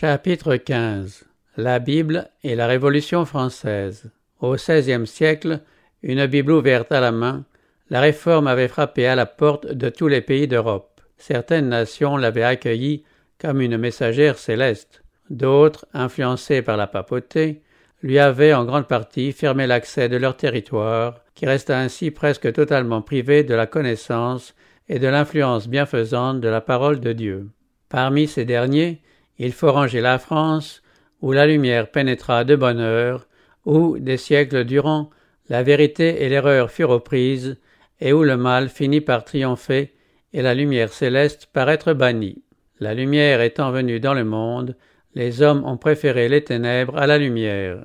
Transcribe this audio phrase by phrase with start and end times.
[0.00, 1.24] Chapitre 15
[1.58, 5.60] La Bible et la Révolution française Au XVIe siècle,
[6.02, 7.44] une Bible ouverte à la main,
[7.90, 11.02] la Réforme avait frappé à la porte de tous les pays d'Europe.
[11.18, 13.04] Certaines nations l'avaient accueillie
[13.38, 15.02] comme une messagère céleste.
[15.28, 17.60] D'autres, influencées par la papauté,
[18.02, 23.02] lui avaient en grande partie fermé l'accès de leur territoire, qui resta ainsi presque totalement
[23.02, 24.54] privé de la connaissance
[24.88, 27.50] et de l'influence bienfaisante de la parole de Dieu.
[27.90, 29.02] Parmi ces derniers,
[29.42, 30.82] il faut ranger la France,
[31.22, 33.26] où la lumière pénétra de bonne heure,
[33.64, 35.08] où, des siècles durant,
[35.48, 37.56] la vérité et l'erreur furent reprises,
[38.02, 39.94] et où le mal finit par triompher
[40.34, 42.42] et la lumière céleste par être bannie.
[42.80, 44.76] La lumière étant venue dans le monde,
[45.14, 47.78] les hommes ont préféré les ténèbres à la lumière.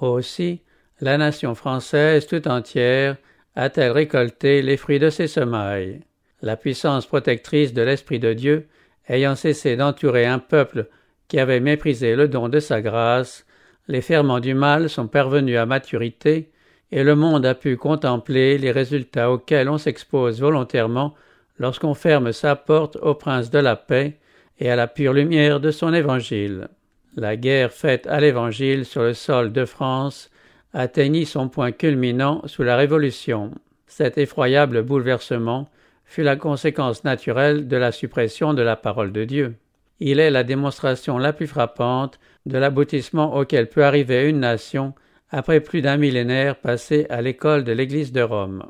[0.00, 0.60] Aussi,
[1.00, 3.16] la nation française tout entière
[3.56, 6.00] a-t-elle récolté les fruits de ses semailles.
[6.42, 8.68] La puissance protectrice de l'Esprit de Dieu,
[9.08, 10.86] ayant cessé d'entourer un peuple
[11.28, 13.46] qui avait méprisé le don de sa grâce,
[13.86, 16.50] les ferments du mal sont parvenus à maturité,
[16.90, 21.14] et le monde a pu contempler les résultats auxquels on s'expose volontairement
[21.58, 24.16] lorsqu'on ferme sa porte au prince de la paix
[24.58, 26.68] et à la pure lumière de son évangile.
[27.16, 30.30] La guerre faite à l'évangile sur le sol de France
[30.72, 33.50] atteignit son point culminant sous la Révolution.
[33.86, 35.68] Cet effroyable bouleversement
[36.04, 39.56] fut la conséquence naturelle de la suppression de la parole de Dieu.
[40.00, 44.94] Il est la démonstration la plus frappante de l'aboutissement auquel peut arriver une nation
[45.30, 48.64] après plus d'un millénaire passé à l'école de l'Église de Rome.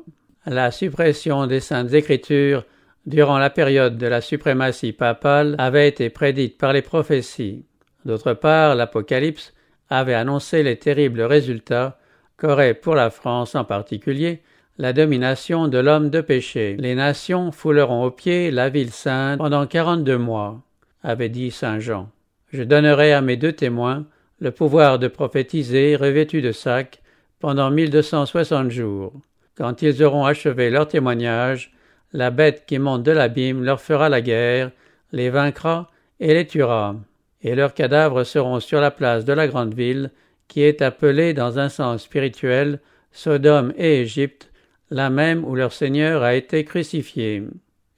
[0.45, 2.65] La suppression des saintes écritures
[3.05, 7.65] durant la période de la suprématie papale avait été prédite par les prophéties.
[8.05, 9.53] D'autre part, l'Apocalypse
[9.89, 11.97] avait annoncé les terribles résultats
[12.37, 14.41] qu'aurait pour la France en particulier
[14.77, 16.77] la domination de l'homme de péché.
[16.79, 20.61] Les nations fouleront aux pieds la ville sainte pendant quarante-deux mois,
[21.03, 22.09] avait dit saint Jean.
[22.51, 24.05] Je donnerai à mes deux témoins
[24.39, 27.01] le pouvoir de prophétiser revêtus de sac
[27.39, 29.13] pendant mille deux cent soixante jours.
[29.55, 31.71] Quand ils auront achevé leur témoignage,
[32.13, 34.71] la bête qui monte de l'abîme leur fera la guerre,
[35.11, 35.89] les vaincra
[36.19, 36.95] et les tuera,
[37.41, 40.11] et leurs cadavres seront sur la place de la grande ville,
[40.47, 42.79] qui est appelée dans un sens spirituel
[43.11, 44.51] Sodome et Égypte,
[44.89, 47.43] la même où leur Seigneur a été crucifié.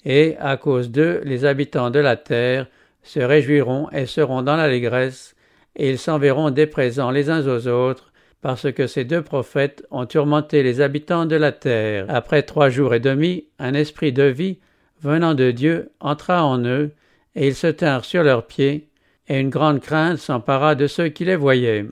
[0.04, 2.68] Et, à cause d'eux, les habitants de la terre
[3.04, 5.36] se réjouiront et seront dans l'allégresse,
[5.76, 10.06] et ils s'enverront des présents les uns aux autres, parce que ces deux prophètes ont
[10.06, 12.06] tourmenté les habitants de la terre.
[12.10, 14.60] Après trois jours et demi, un esprit de vie,
[15.02, 16.92] venant de Dieu, entra en eux,
[17.36, 18.90] et ils se tinrent sur leurs pieds,
[19.28, 21.86] et une grande crainte s'empara de ceux qui les voyaient.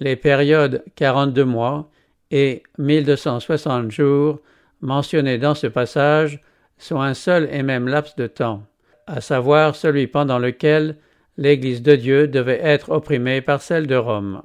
[0.00, 1.90] Les périodes quarante-deux mois
[2.30, 4.40] et mille deux cent soixante jours
[4.80, 6.40] mentionnées dans ce passage
[6.78, 8.62] sont un seul et même laps de temps,
[9.10, 10.96] à savoir celui pendant lequel
[11.36, 14.42] l'Église de Dieu devait être opprimée par celle de Rome.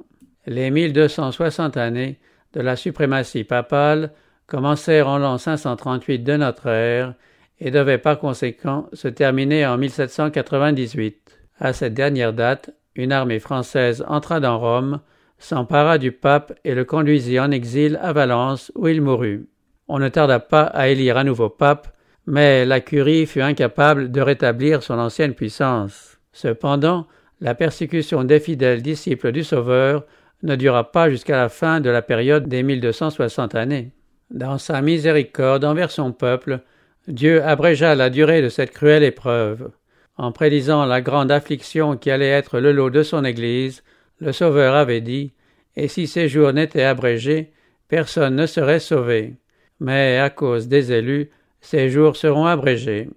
[0.48, 2.20] Les 1260 années
[2.54, 4.12] de la suprématie papale
[4.48, 7.14] commencèrent en l'an 538 de notre ère
[7.60, 11.40] et devaient par conséquent se terminer en 1798.
[11.60, 15.00] À cette dernière date, une armée française entra dans Rome,
[15.38, 19.48] s'empara du pape et le conduisit en exil à Valence où il mourut.
[19.88, 21.95] On ne tarda pas à élire un nouveau pape,
[22.28, 26.18] mais la curie fut incapable de rétablir son ancienne puissance.
[26.34, 27.08] Cependant,
[27.42, 30.06] la persécution des fidèles disciples du Sauveur
[30.44, 33.92] ne dura pas jusqu'à la fin de la période des 1260 années.
[34.32, 36.60] Dans sa miséricorde envers son peuple,
[37.08, 39.70] Dieu abrégea la durée de cette cruelle épreuve.
[40.18, 43.84] En prédisant la grande affliction qui allait être le lot de son Église,
[44.20, 45.34] le Sauveur avait dit
[45.76, 47.52] Et si ces jours n'étaient abrégés,
[47.88, 49.36] personne ne serait sauvé.
[49.80, 51.30] Mais à cause des élus,
[51.66, 53.10] ces jours seront abrégés.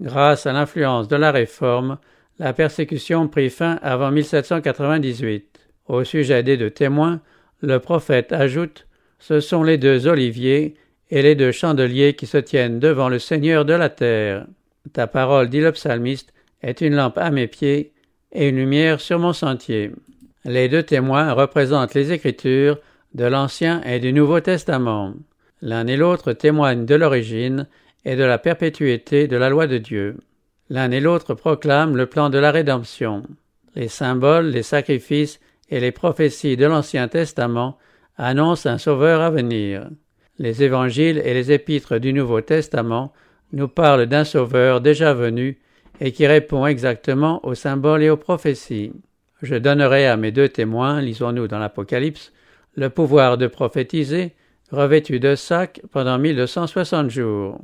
[0.00, 1.98] Grâce à l'influence de la Réforme,
[2.38, 5.58] la persécution prit fin avant 1798.
[5.88, 7.20] Au sujet des deux témoins,
[7.62, 8.86] le prophète ajoute
[9.18, 10.74] Ce sont les deux oliviers
[11.10, 14.46] et les deux chandeliers qui se tiennent devant le Seigneur de la terre.
[14.92, 17.92] Ta parole, dit le psalmiste, est une lampe à mes pieds
[18.30, 19.90] et une lumière sur mon sentier.
[20.44, 22.78] Les deux témoins représentent les Écritures
[23.14, 25.14] de l'Ancien et du Nouveau Testament.
[25.60, 27.66] L'un et l'autre témoignent de l'origine
[28.06, 30.16] et de la perpétuité de la loi de Dieu.
[30.70, 33.24] L'un et l'autre proclament le plan de la rédemption.
[33.74, 37.76] Les symboles, les sacrifices et les prophéties de l'Ancien Testament
[38.16, 39.90] annoncent un Sauveur à venir.
[40.38, 43.12] Les évangiles et les épîtres du Nouveau Testament
[43.52, 45.58] nous parlent d'un Sauveur déjà venu
[46.00, 48.92] et qui répond exactement aux symboles et aux prophéties.
[49.42, 52.32] Je donnerai à mes deux témoins, lisons-nous dans l'Apocalypse,
[52.76, 54.32] le pouvoir de prophétiser,
[54.70, 57.58] revêtu de sac pendant mille deux cent soixante jours.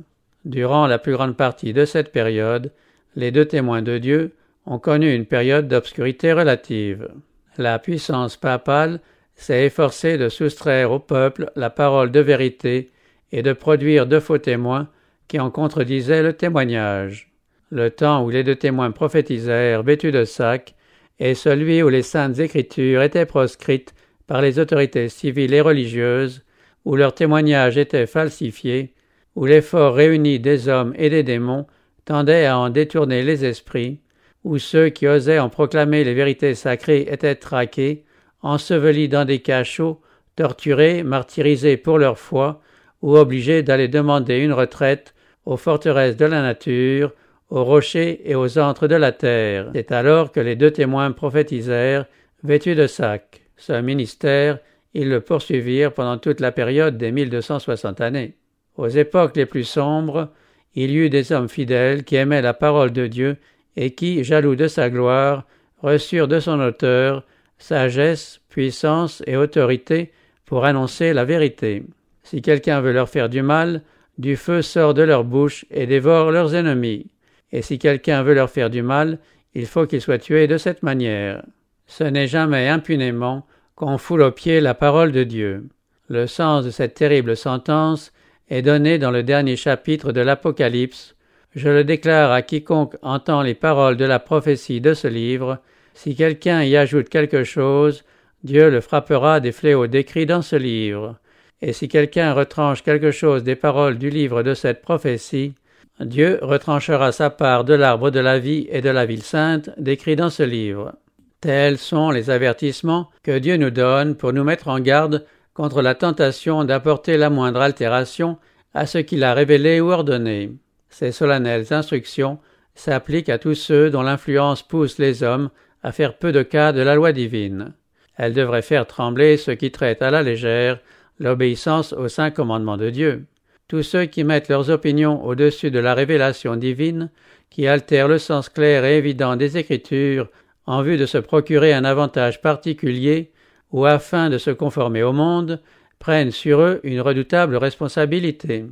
[0.45, 2.71] Durant la plus grande partie de cette période,
[3.15, 4.33] les deux témoins de Dieu
[4.65, 7.09] ont connu une période d'obscurité relative.
[7.57, 8.99] La puissance papale
[9.35, 12.91] s'est efforcée de soustraire au peuple la parole de vérité
[13.31, 14.89] et de produire de faux témoins
[15.27, 17.31] qui en contredisaient le témoignage.
[17.71, 20.75] Le temps où les deux témoins prophétisèrent vêtus de sac
[21.19, 23.93] est celui où les saintes écritures étaient proscrites
[24.27, 26.43] par les autorités civiles et religieuses,
[26.85, 28.93] où leurs témoignages étaient falsifiés,
[29.35, 31.65] où l'effort réuni des hommes et des démons
[32.05, 33.99] tendait à en détourner les esprits,
[34.43, 38.03] où ceux qui osaient en proclamer les vérités sacrées étaient traqués,
[38.41, 40.01] ensevelis dans des cachots,
[40.35, 42.61] torturés, martyrisés pour leur foi,
[43.01, 45.13] ou obligés d'aller demander une retraite
[45.45, 47.11] aux forteresses de la nature,
[47.49, 49.69] aux rochers et aux antres de la terre.
[49.73, 52.05] C'est alors que les deux témoins prophétisèrent,
[52.43, 53.41] vêtus de sacs.
[53.57, 54.59] Ce ministère,
[54.93, 58.35] ils le poursuivirent pendant toute la période des 1260 années.
[58.77, 60.29] Aux époques les plus sombres,
[60.75, 63.37] il y eut des hommes fidèles qui aimaient la parole de Dieu
[63.75, 65.45] et qui, jaloux de sa gloire,
[65.81, 67.23] reçurent de son auteur
[67.59, 70.11] sagesse, puissance et autorité
[70.45, 71.83] pour annoncer la vérité.
[72.23, 73.81] Si quelqu'un veut leur faire du mal,
[74.17, 77.07] du feu sort de leur bouche et dévore leurs ennemis.
[77.51, 79.19] Et si quelqu'un veut leur faire du mal,
[79.53, 81.43] il faut qu'il soit tué de cette manière.
[81.87, 85.67] Ce n'est jamais impunément qu'on foule aux pieds la parole de Dieu.
[86.07, 88.11] Le sens de cette terrible sentence
[88.53, 91.15] est donné dans le dernier chapitre de l'Apocalypse.
[91.55, 95.57] Je le déclare à quiconque entend les paroles de la prophétie de ce livre.
[95.95, 98.03] Si quelqu'un y ajoute quelque chose,
[98.43, 101.15] Dieu le frappera des fléaux décrits dans ce livre.
[101.63, 105.55] Et si quelqu'un retranche quelque chose des paroles du livre de cette prophétie,
[105.99, 110.15] Dieu retranchera sa part de l'arbre de la vie et de la ville sainte décrit
[110.15, 110.93] dans ce livre.
[111.41, 115.95] Tels sont les avertissements que Dieu nous donne pour nous mettre en garde contre la
[115.95, 118.37] tentation d'apporter la moindre altération
[118.73, 120.51] à ce qu'il a révélé ou ordonné.
[120.89, 122.39] Ces solennelles instructions
[122.75, 125.49] s'appliquent à tous ceux dont l'influence pousse les hommes
[125.83, 127.73] à faire peu de cas de la loi divine.
[128.15, 130.79] Elles devraient faire trembler ceux qui traitent à la légère
[131.19, 133.25] l'obéissance aux saints commandements de Dieu.
[133.67, 137.09] Tous ceux qui mettent leurs opinions au-dessus de la révélation divine,
[137.49, 140.29] qui altèrent le sens clair et évident des Écritures
[140.65, 143.32] en vue de se procurer un avantage particulier
[143.73, 145.59] ou afin de se conformer au monde,
[145.99, 148.65] prennent sur eux une redoutable responsabilité.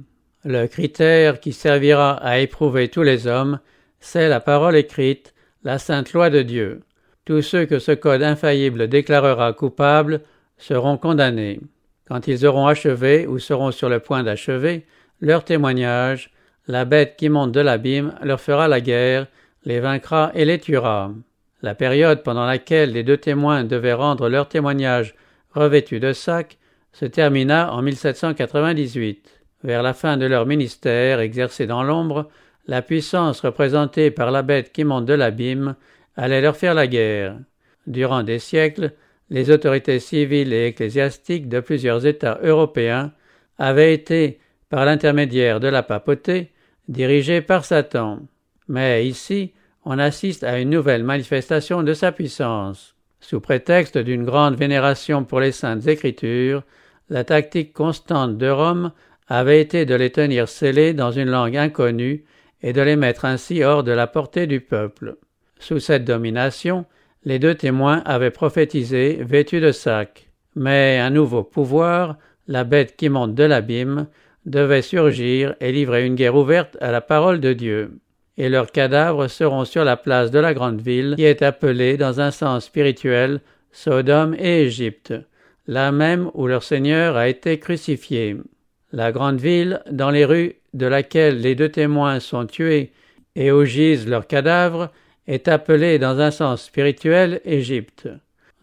[0.46, 3.60] Le critère qui servira à éprouver tous les hommes,
[4.00, 5.34] c'est la parole écrite,
[5.64, 6.82] la sainte loi de Dieu.
[7.26, 10.22] Tous ceux que ce code infaillible déclarera coupables
[10.58, 11.60] seront condamnés.
[12.08, 14.86] Quand ils auront achevé ou seront sur le point d'achever
[15.20, 16.32] leur témoignage,
[16.68, 19.28] la bête qui monte de l'abîme leur fera la guerre,
[19.66, 21.12] les vaincra et les tuera.
[21.62, 25.16] La période pendant laquelle les deux témoins devaient rendre leur témoignage
[25.54, 26.58] revêtus de sac
[26.94, 29.42] se termina en 1798.
[29.64, 32.30] Vers la fin de leur ministère exercé dans l'ombre,
[32.68, 35.76] la puissance représentée par la bête qui monte de l'abîme
[36.16, 37.38] allait leur faire la guerre.
[37.88, 38.94] Durant des siècles,
[39.30, 43.12] les autorités civiles et ecclésiastiques de plusieurs États européens
[43.58, 46.52] avaient été, par l'intermédiaire de la papauté,
[46.88, 48.20] dirigés par Satan.
[48.68, 49.54] Mais ici,
[49.86, 52.96] on assiste à une nouvelle manifestation de sa puissance.
[53.20, 56.64] Sous prétexte d'une grande vénération pour les saintes écritures,
[57.10, 58.92] la tactique constante de Rome
[59.28, 62.26] avait été de les tenir scellés dans une langue inconnue
[62.62, 65.18] et de les mettre ainsi hors de la portée du peuple.
[65.60, 66.86] Sous cette domination,
[67.24, 70.30] les deux témoins avaient prophétisé vêtus de sacs.
[70.56, 72.18] Mais un nouveau pouvoir,
[72.48, 74.08] la bête qui monte de l'abîme,
[74.46, 78.00] devait surgir et livrer une guerre ouverte à la parole de Dieu.
[78.38, 82.22] Et leurs cadavres seront sur la place de la grande ville, qui est appelée dans
[82.22, 85.14] un sens spirituel Sodome et Égypte,
[85.68, 88.38] là même où leur Seigneur a été crucifié.
[88.92, 92.92] La grande ville, dans les rues de laquelle les deux témoins sont tués
[93.36, 94.90] et où gisent leurs cadavres,
[95.28, 98.10] est appelée dans un sens spirituel Égypte.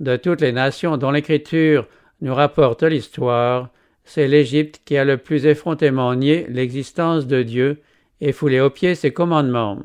[0.01, 1.87] De toutes les nations dont l'Écriture
[2.21, 3.71] nous rapporte l'histoire,
[4.05, 7.81] c'est l'Égypte qui a le plus effrontément nié l'existence de Dieu
[8.21, 9.79] et foulé aux pieds ses commandements.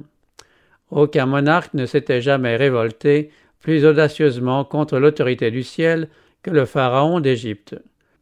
[0.89, 6.09] Aucun monarque ne s'était jamais révolté plus audacieusement contre l'autorité du ciel
[6.43, 7.75] que le pharaon d'Égypte.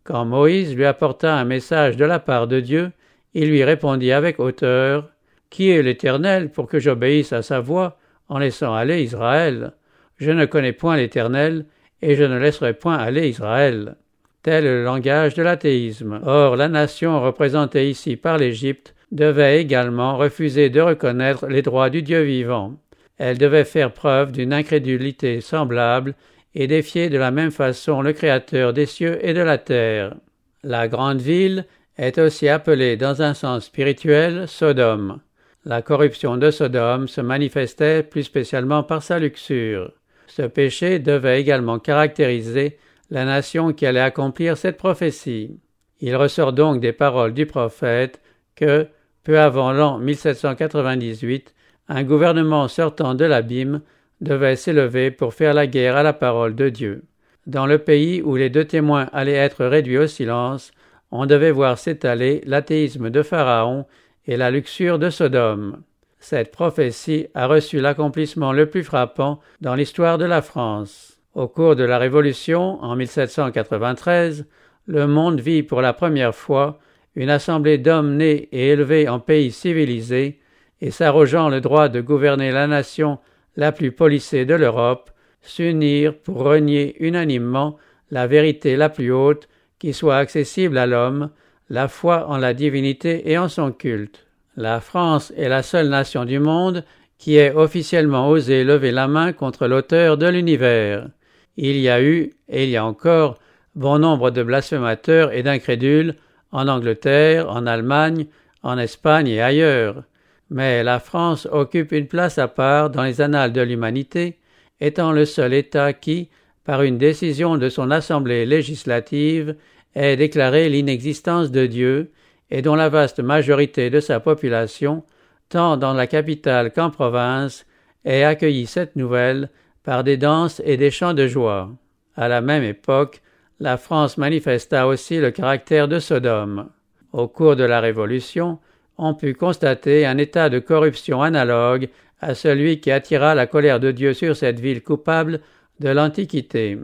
[0.04, 2.92] Quand Moïse lui apporta un message de la part de Dieu,
[3.34, 5.10] il lui répondit avec hauteur
[5.50, 7.98] Qui est l'Éternel pour que j'obéisse à sa voix
[8.30, 9.74] en laissant aller Israël?
[10.18, 11.66] Je ne connais point l'Éternel,
[12.02, 13.96] et je ne laisserai point aller Israël.
[14.44, 16.20] Tel est le langage de l'athéisme.
[16.26, 22.02] Or, la nation représentée ici par l'Égypte devait également refuser de reconnaître les droits du
[22.02, 22.74] Dieu vivant.
[23.18, 26.16] Elle devait faire preuve d'une incrédulité semblable
[26.56, 30.16] et défier de la même façon le Créateur des cieux et de la terre.
[30.64, 31.66] La grande ville
[31.98, 35.20] est aussi appelée dans un sens spirituel Sodome.
[35.66, 39.92] La corruption de Sodome se manifestait plus spécialement par sa luxure.
[40.28, 42.78] Ce péché devait également caractériser
[43.12, 45.60] la nation qui allait accomplir cette prophétie.
[46.00, 48.22] Il ressort donc des paroles du prophète
[48.56, 48.88] que,
[49.24, 51.54] peu avant l'an 1798,
[51.90, 53.82] un gouvernement sortant de l'abîme
[54.22, 57.04] devait s'élever pour faire la guerre à la parole de Dieu.
[57.48, 60.72] Dans le pays où les deux témoins allaient être réduits au silence,
[61.12, 63.86] on devait voir s'étaler l'athéisme de Pharaon
[64.26, 65.82] et la luxure de Sodome.
[66.20, 71.20] Cette prophétie a reçu l'accomplissement le plus frappant dans l'histoire de la France.
[71.34, 74.46] Au cours de la Révolution, en 1793,
[74.86, 76.80] le monde vit pour la première fois
[77.16, 80.40] une assemblée d'hommes nés et élevés en pays civilisés
[80.82, 83.20] et s'arrogeant le droit de gouverner la nation
[83.56, 87.78] la plus policée de l'Europe, s'unir pour renier unanimement
[88.10, 89.48] la vérité la plus haute
[89.80, 91.32] qui soit accessible à l'homme,
[91.70, 94.28] la foi en la divinité et en son culte.
[94.56, 96.84] La France est la seule nation du monde
[97.18, 101.08] qui ait officiellement osé lever la main contre l'auteur de l'univers.
[101.56, 103.38] Il y a eu, et il y a encore,
[103.76, 106.16] bon nombre de blasphémateurs et d'incrédules
[106.52, 108.28] en Angleterre, en Allemagne,
[108.64, 110.04] en Espagne et ailleurs.
[110.50, 114.40] Mais la France occupe une place à part dans les annales de l'humanité,
[114.80, 116.30] étant le seul État qui,
[116.66, 119.56] par une décision de son Assemblée législative,
[119.96, 122.12] ait déclaré l'inexistence de Dieu
[122.50, 125.04] et dont la vaste majorité de sa population,
[125.50, 127.66] tant dans la capitale qu'en province,
[128.04, 129.50] ait accueilli cette nouvelle
[129.84, 131.70] par des danses et des chants de joie.
[132.16, 133.22] À la même époque,
[133.62, 136.70] la France manifesta aussi le caractère de Sodome.
[137.14, 138.58] Au cours de la Révolution,
[138.98, 141.90] on put constater un état de corruption analogue
[142.22, 145.42] à celui qui attira la colère de Dieu sur cette ville coupable
[145.80, 146.80] de l'Antiquité.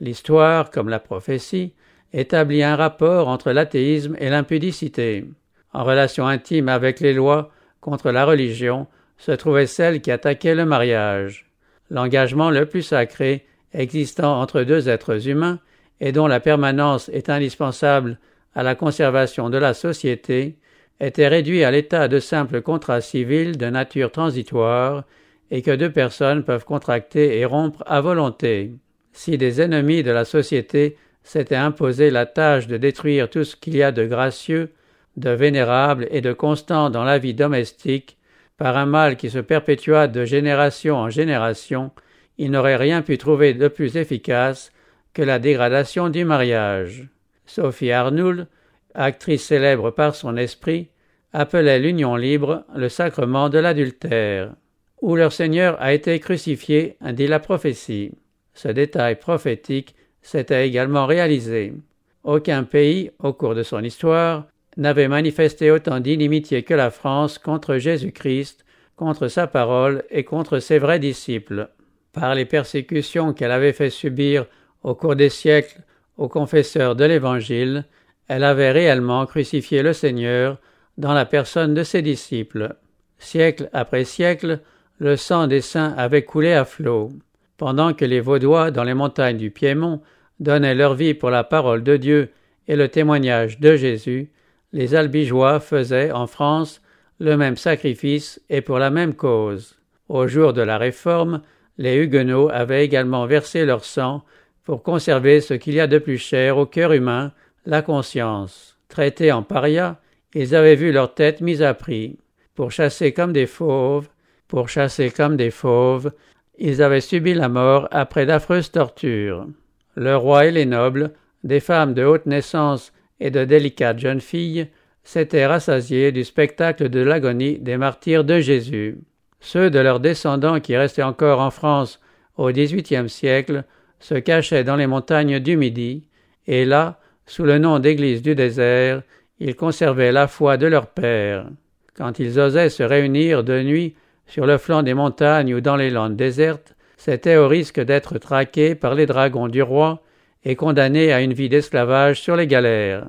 [0.00, 1.72] L'histoire, comme la prophétie,
[2.12, 5.24] établit un rapport entre l'athéisme et l'impudicité.
[5.72, 10.66] En relation intime avec les lois contre la religion se trouvait celle qui attaquait le
[10.66, 11.46] mariage.
[11.88, 15.58] L'engagement le plus sacré existant entre deux êtres humain
[16.00, 18.18] et dont la permanence est indispensable
[18.54, 20.56] à la conservation de la société,
[21.00, 25.04] était réduit à l'état de simple contrat civil de nature transitoire
[25.50, 28.72] et que deux personnes peuvent contracter et rompre à volonté.
[29.12, 33.76] Si des ennemis de la société s'étaient imposé la tâche de détruire tout ce qu'il
[33.76, 34.72] y a de gracieux,
[35.16, 38.16] de vénérable et de constant dans la vie domestique,
[38.56, 41.92] par un mal qui se perpétua de génération en génération,
[42.38, 44.72] ils n'auraient rien pu trouver de plus efficace
[45.18, 47.08] que la dégradation du mariage.
[47.44, 48.46] Sophie Arnould,
[48.94, 50.90] actrice célèbre par son esprit,
[51.32, 54.54] appelait l'union libre le sacrement de l'adultère.
[55.02, 58.12] Où leur Seigneur a été crucifié, dit la prophétie.
[58.54, 61.74] Ce détail prophétique s'était également réalisé.
[62.22, 64.46] Aucun pays, au cours de son histoire,
[64.76, 70.78] n'avait manifesté autant d'inimitié que la France contre Jésus-Christ, contre sa parole et contre ses
[70.78, 71.70] vrais disciples.
[72.12, 74.46] Par les persécutions qu'elle avait fait subir
[74.82, 75.82] au cours des siècles
[76.16, 77.84] aux confesseurs de l'Évangile,
[78.26, 80.58] elle avait réellement crucifié le Seigneur
[80.98, 82.74] dans la personne de ses disciples.
[83.18, 84.60] Siècle après siècle,
[84.98, 87.10] le sang des saints avait coulé à flots.
[87.56, 90.00] Pendant que les Vaudois dans les montagnes du Piémont
[90.40, 92.30] donnaient leur vie pour la parole de Dieu
[92.66, 94.30] et le témoignage de Jésus,
[94.72, 96.82] les Albigeois faisaient en France
[97.20, 99.76] le même sacrifice et pour la même cause.
[100.08, 101.42] Au jour de la Réforme,
[101.78, 104.24] les Huguenots avaient également versé leur sang
[104.68, 107.32] pour conserver ce qu'il y a de plus cher au cœur humain,
[107.64, 108.76] la conscience.
[108.90, 109.98] Traités en paria,
[110.34, 112.18] ils avaient vu leur tête mise à prix.
[112.54, 114.10] Pour chasser comme des fauves,
[114.46, 116.12] pour chasser comme des fauves,
[116.58, 119.46] ils avaient subi la mort après d'affreuses tortures.
[119.94, 124.68] Le roi et les nobles, des femmes de haute naissance et de délicates jeunes filles,
[125.02, 128.98] s'étaient rassasiés du spectacle de l'agonie des martyrs de Jésus.
[129.40, 132.00] Ceux de leurs descendants qui restaient encore en France
[132.36, 133.64] au XVIIIe siècle
[134.00, 136.04] se cachaient dans les montagnes du Midi,
[136.46, 139.02] et là, sous le nom d'Église du désert,
[139.40, 141.48] ils conservaient la foi de leur père.
[141.94, 143.94] Quand ils osaient se réunir de nuit
[144.26, 148.74] sur le flanc des montagnes ou dans les landes désertes, c'était au risque d'être traqués
[148.74, 150.02] par les dragons du roi
[150.44, 153.06] et condamnés à une vie d'esclavage sur les galères.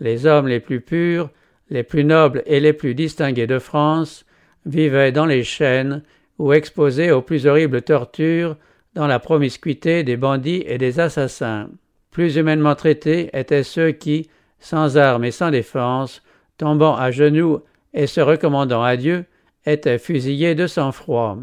[0.00, 1.30] Les hommes les plus purs,
[1.70, 4.24] les plus nobles et les plus distingués de France
[4.66, 6.02] vivaient dans les chaînes
[6.38, 8.56] ou exposés aux plus horribles tortures
[8.94, 11.68] dans la promiscuité des bandits et des assassins.
[12.10, 14.28] Plus humainement traités étaient ceux qui,
[14.58, 16.22] sans armes et sans défense,
[16.58, 17.60] tombant à genoux
[17.94, 19.24] et se recommandant à Dieu,
[19.64, 21.38] étaient fusillés de sang-froid.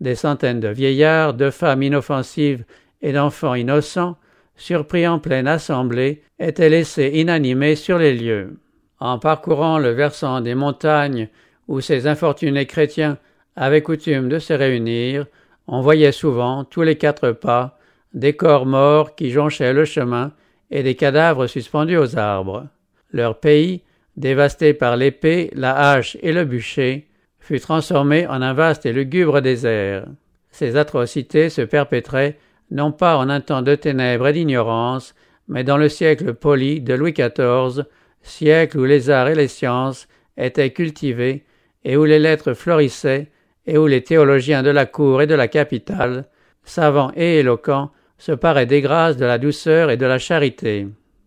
[0.00, 2.64] Des centaines de vieillards, de femmes inoffensives
[3.02, 4.16] et d'enfants innocents,
[4.56, 8.58] surpris en pleine assemblée, étaient laissés inanimés sur les lieux.
[8.98, 11.28] En parcourant le versant des montagnes
[11.68, 13.18] où ces infortunés chrétiens
[13.56, 15.26] avaient coutume de se réunir,
[15.66, 17.78] on voyait souvent, tous les quatre pas,
[18.14, 20.32] des corps morts qui jonchaient le chemin
[20.70, 22.66] et des cadavres suspendus aux arbres.
[23.12, 23.82] Leur pays,
[24.16, 29.40] dévasté par l'épée, la hache et le bûcher, fut transformé en un vaste et lugubre
[29.40, 30.06] désert.
[30.50, 32.38] Ces atrocités se perpétraient
[32.70, 35.14] non pas en un temps de ténèbres et d'ignorance,
[35.48, 37.84] mais dans le siècle poli de Louis XIV,
[38.22, 41.44] siècle où les arts et les sciences étaient cultivés
[41.84, 43.28] et où les lettres florissaient
[43.66, 46.26] et où les théologiens de la cour et de la capitale,
[46.64, 50.86] savants et éloquents, se paraient des grâces de la douceur et de la charité.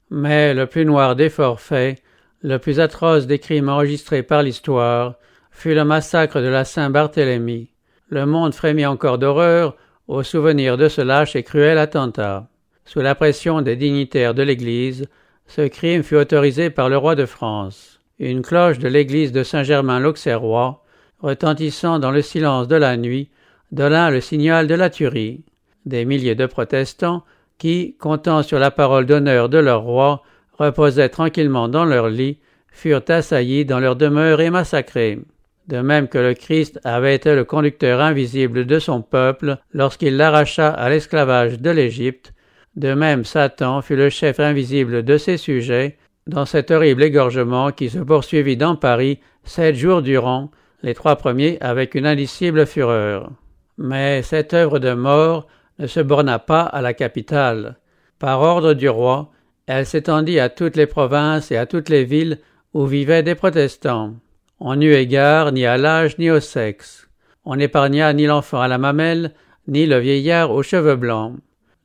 [0.09, 2.01] Mais le plus noir des forfaits,
[2.41, 5.15] le plus atroce des crimes enregistrés par l'histoire,
[5.51, 7.71] fut le massacre de la Saint-Barthélemy.
[8.09, 9.75] Le monde frémit encore d'horreur
[10.07, 12.47] au souvenir de ce lâche et cruel attentat.
[12.85, 15.07] Sous la pression des dignitaires de l'Église,
[15.47, 17.99] ce crime fut autorisé par le roi de France.
[18.19, 20.82] Une cloche de l'église de Saint-Germain-l'Auxerrois,
[21.23, 23.29] retentissant dans le silence de la nuit,
[23.71, 25.43] donna le signal de la tuerie.
[25.85, 27.23] Des milliers de protestants,
[27.57, 30.21] qui, comptant sur la parole d'honneur de leur roi,
[30.53, 32.39] reposaient tranquillement dans leur lit,
[32.71, 35.19] furent assaillis dans leur demeure et massacrés.
[35.67, 40.69] De même que le Christ avait été le conducteur invisible de son peuple lorsqu'il l'arracha
[40.69, 42.33] à l'esclavage de l'Égypte,
[42.75, 47.89] de même Satan fut le chef invisible de ses sujets dans cet horrible égorgement qui
[47.89, 50.51] se poursuivit dans Paris sept jours durant,
[50.83, 53.31] les trois premiers avec une indicible fureur.
[53.77, 55.47] Mais cette œuvre de mort
[55.79, 57.77] ne se borna pas à la capitale.
[58.19, 59.31] Par ordre du roi,
[59.65, 62.39] elle s'étendit à toutes les provinces et à toutes les villes
[62.73, 64.13] où vivaient des protestants.
[64.59, 67.09] On n'eut égard ni à l'âge ni au sexe.
[67.45, 69.33] On n'épargna ni l'enfant à la mamelle,
[69.67, 71.35] ni le vieillard aux cheveux blancs.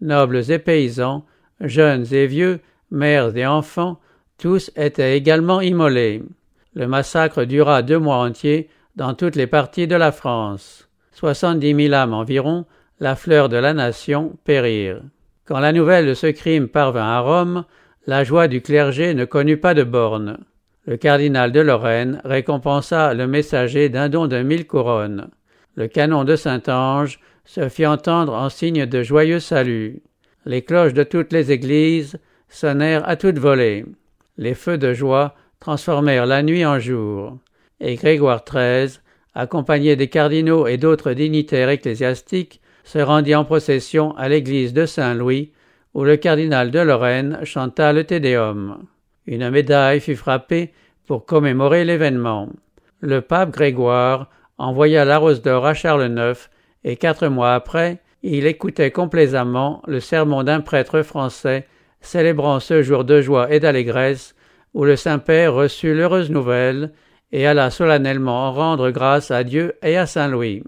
[0.00, 1.24] Nobles et paysans,
[1.60, 4.00] jeunes et vieux, mères et enfants,
[4.38, 6.22] tous étaient également immolés.
[6.74, 10.88] Le massacre dura deux mois entiers dans toutes les parties de la France.
[11.12, 12.66] Soixante-dix mille âmes environ,
[12.98, 15.02] la fleur de la nation, périrent.
[15.44, 17.64] Quand la nouvelle de ce crime parvint à Rome,
[18.08, 20.38] la joie du clergé ne connut pas de bornes.
[20.84, 25.28] Le cardinal de Lorraine récompensa le messager d'un don de mille couronnes.
[25.76, 30.02] Le canon de Saint-Ange se fit entendre en signe de joyeux salut.
[30.44, 33.86] Les cloches de toutes les églises sonnèrent à toute volée.
[34.38, 37.38] Les feux de joie transformèrent la nuit en jour.
[37.80, 38.98] Et Grégoire XIII,
[39.34, 45.52] accompagné des cardinaux et d'autres dignitaires ecclésiastiques, se rendit en procession à l'église de Saint-Louis,
[45.94, 48.84] où le cardinal de Lorraine chanta le Te Deum.
[49.26, 50.72] Une médaille fut frappée
[51.06, 52.48] pour commémorer l'événement.
[53.00, 56.48] Le pape Grégoire envoya la rose d'or à Charles IX
[56.84, 61.66] et quatre mois après, il écoutait complaisamment le sermon d'un prêtre français
[62.00, 64.34] célébrant ce jour de joie et d'allégresse
[64.74, 66.92] où le Saint-Père reçut l'heureuse nouvelle
[67.32, 70.62] et alla solennellement rendre grâce à Dieu et à Saint Louis.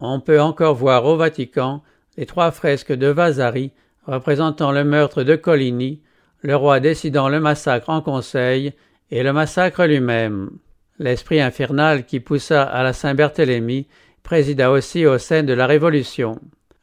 [0.00, 1.82] On peut encore voir au Vatican
[2.16, 3.72] les trois fresques de Vasari
[4.06, 6.00] représentant le meurtre de Coligny,
[6.40, 8.72] le roi décidant le massacre en conseil
[9.10, 10.50] et le massacre lui-même.
[10.98, 13.86] L'esprit infernal qui poussa à la Saint-Barthélemy
[14.22, 16.38] présida aussi au sein de la Révolution.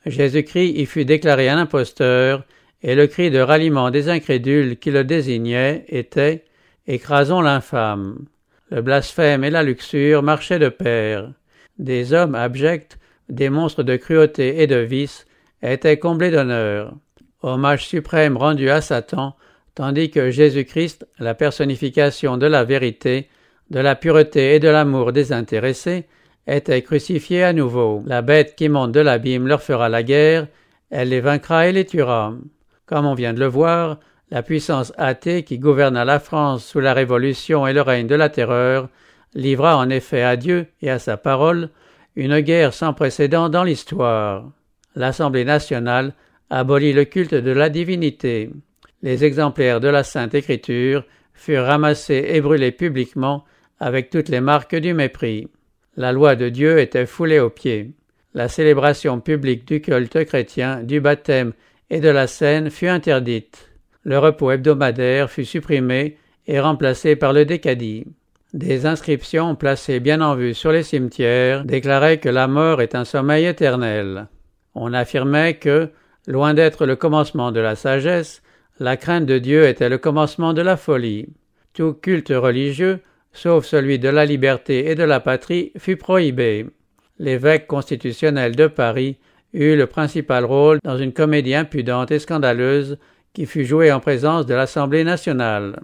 [0.06, 2.44] Jésus-Christ y fut déclaré un imposteur,
[2.82, 6.46] et le cri de ralliement des incrédules qui le désignaient était
[6.88, 8.26] Écrasons l'infâme.
[8.70, 11.32] Le blasphème et la luxure marchaient de pair.
[11.80, 15.26] Des hommes abjects, des monstres de cruauté et de vice,
[15.64, 16.94] étaient comblés d'honneur.
[17.42, 19.36] Hommage suprême rendu à Satan,
[19.74, 23.28] tandis que Jésus-Christ, la personnification de la vérité,
[23.72, 26.06] de la pureté et de l'amour désintéressé,
[26.46, 28.04] était crucifié à nouveau.
[28.06, 30.48] La bête qui monte de l'abîme leur fera la guerre,
[30.92, 32.34] elle les vaincra et les tuera.
[32.86, 34.00] Comme on vient de le voir,
[34.32, 38.30] la puissance athée qui gouverna la France sous la Révolution et le règne de la
[38.30, 38.90] terreur
[39.34, 41.70] livra en effet à Dieu et à sa parole
[42.16, 44.50] une guerre sans précédent dans l'histoire.
[44.96, 46.14] L'Assemblée nationale
[46.50, 48.52] abolit le culte de la divinité
[49.02, 53.46] les exemplaires de la Sainte Écriture furent ramassés et brûlés publiquement
[53.80, 55.48] avec toutes les marques du mépris.
[55.96, 57.92] La loi de Dieu était foulée aux pieds.
[58.34, 61.54] La célébration publique du culte chrétien, du baptême
[61.90, 63.69] et de la scène fut interdite.
[64.04, 68.06] Le repos hebdomadaire fut supprimé et remplacé par le décadie.
[68.54, 73.06] Des inscriptions placées bien en vue sur les cimetières déclaraient que la mort est un
[73.06, 74.28] sommeil éternel.
[74.74, 75.90] On affirmait que,
[76.28, 78.42] loin d'être le commencement de la sagesse,
[78.80, 81.28] la crainte de Dieu était le commencement de la folie.
[81.74, 83.02] Tout culte religieux,
[83.34, 86.66] sauf celui de la liberté et de la patrie, fut prohibé.
[87.20, 89.18] L'évêque constitutionnel de Paris
[89.54, 92.98] eut le principal rôle dans une comédie impudente et scandaleuse
[93.34, 95.80] qui fut jouée en présence de l'Assemblée nationale.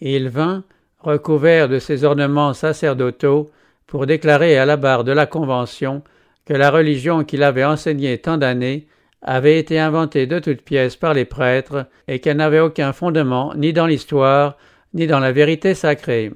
[0.00, 0.64] Il vint,
[0.98, 3.50] recouvert de ses ornements sacerdotaux,
[3.86, 6.02] pour déclarer à la barre de la Convention
[6.46, 8.86] que la religion qu'il avait enseignée tant d'années
[9.22, 13.72] avait été inventée de toutes pièces par les prêtres et qu'elle n'avait aucun fondement ni
[13.72, 14.56] dans l'histoire
[14.94, 16.32] ni dans la vérité sacrée.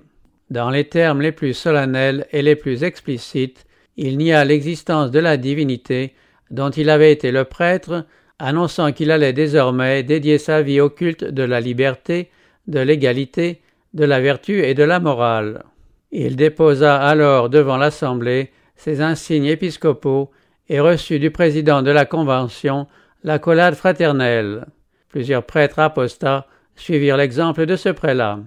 [0.50, 5.36] Dans les termes les plus solennels et les plus explicites, il nia l'existence de la
[5.36, 6.14] divinité
[6.50, 8.04] dont il avait été le prêtre,
[8.38, 12.30] annonçant qu'il allait désormais dédier sa vie au culte de la liberté,
[12.66, 13.60] de l'égalité,
[13.92, 15.64] de la vertu et de la morale.
[16.10, 20.30] Il déposa alors devant l'Assemblée ses insignes épiscopaux
[20.68, 22.86] et reçut du président de la Convention
[23.22, 24.66] l'accolade fraternelle.
[25.08, 28.40] Plusieurs prêtres apostats suivirent l'exemple de ce prélat.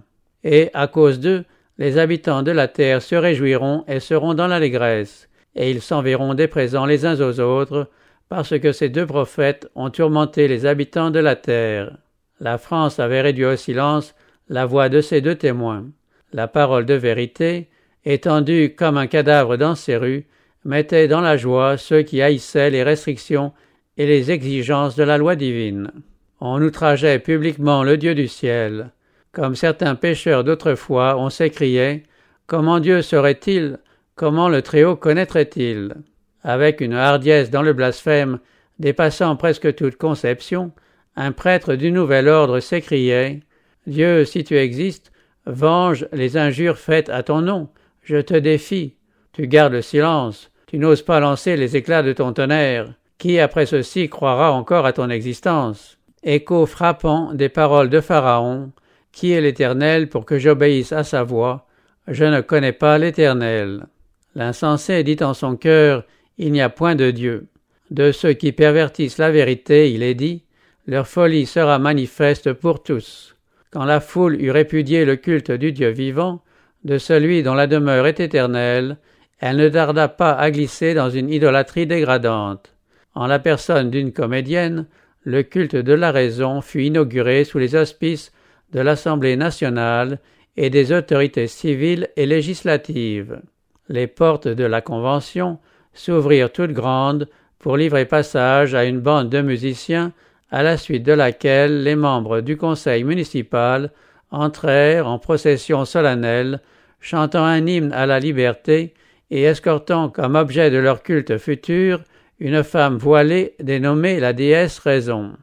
[0.44, 1.46] Et, à cause d'eux,
[1.78, 6.48] les habitants de la terre se réjouiront et seront dans l'allégresse, et ils s'enverront des
[6.48, 7.90] présents les uns aux autres,
[8.30, 11.98] parce que ces deux prophètes ont tourmenté les habitants de la terre.
[12.40, 14.16] La France avait réduit au silence
[14.50, 15.86] la voix de ces deux témoins.
[16.34, 17.70] La parole de vérité,
[18.06, 20.26] étendue comme un cadavre dans ses rues,
[20.66, 23.54] mettait dans la joie ceux qui haïssaient les restrictions
[23.98, 25.92] et les exigences de la loi divine.
[26.40, 28.92] On outrageait publiquement le Dieu du ciel.
[29.32, 32.04] Comme certains pécheurs d'autrefois, on s'écriait
[32.46, 33.80] Comment Dieu serait-il?
[34.16, 35.94] Comment le Très-Haut connaîtrait-il?
[36.44, 38.40] Avec une hardiesse dans le blasphème
[38.80, 40.72] dépassant presque toute conception,
[41.16, 43.42] un prêtre du nouvel ordre s'écriait
[43.88, 45.12] Dieu, si tu existes,
[45.46, 47.70] venge les injures faites à ton nom.
[48.04, 48.96] Je te défie.
[49.32, 50.52] Tu gardes le silence.
[50.68, 52.94] Tu n'oses pas lancer les éclats de ton tonnerre.
[53.18, 55.98] Qui après ceci croira encore à ton existence?
[56.22, 58.72] Écho frappant des paroles de Pharaon.
[59.14, 61.66] Qui est l'Éternel pour que j'obéisse à sa voix?
[62.08, 63.88] Je ne connais pas l'Éternel.
[64.36, 66.04] L'insensé dit en son cœur
[66.38, 67.48] Il n'y a point de Dieu.
[67.90, 70.44] De ceux qui pervertissent la vérité, il est dit
[70.86, 73.36] Leur folie sera manifeste pour tous.
[73.72, 76.42] Quand la foule eut répudié le culte du Dieu vivant,
[76.84, 78.98] de celui dont la demeure est éternelle,
[79.40, 82.74] elle ne tarda pas à glisser dans une idolâtrie dégradante.
[83.16, 84.86] En la personne d'une comédienne,
[85.24, 88.32] le culte de la raison fut inauguré sous les auspices
[88.72, 90.20] de l'Assemblée nationale
[90.56, 93.42] et des autorités civiles et législatives.
[93.90, 95.60] Les portes de la Convention
[95.98, 97.28] s'ouvrirent toutes grandes
[97.60, 100.14] pour livrer passage à une bande de musiciens
[100.52, 103.92] à la suite de laquelle les membres du conseil municipal
[104.32, 106.62] entrèrent en procession solennelle,
[107.00, 108.94] chantant un hymne à la liberté
[109.30, 112.02] et escortant comme objet de leur culte futur
[112.40, 115.34] une femme voilée dénommée la déesse Raison.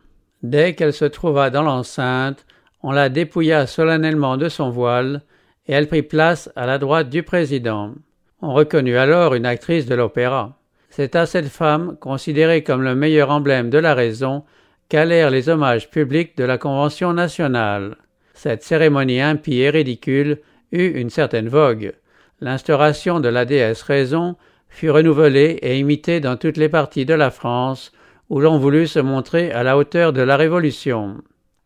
[0.42, 2.46] Dès qu'elle se trouva dans l'enceinte,
[2.82, 5.22] on la dépouilla solennellement de son voile,
[5.66, 7.94] et elle prit place à la droite du président.
[8.46, 10.58] On reconnut alors une actrice de l'opéra.
[10.90, 14.44] C'est à cette femme, considérée comme le meilleur emblème de la raison,
[14.90, 17.96] qu'allèrent les hommages publics de la Convention nationale.
[18.34, 20.40] Cette cérémonie impie et ridicule
[20.72, 21.94] eut une certaine vogue.
[22.42, 24.36] L'instauration de la déesse Raison
[24.68, 27.92] fut renouvelée et imitée dans toutes les parties de la France
[28.28, 31.16] où l'on voulut se montrer à la hauteur de la Révolution.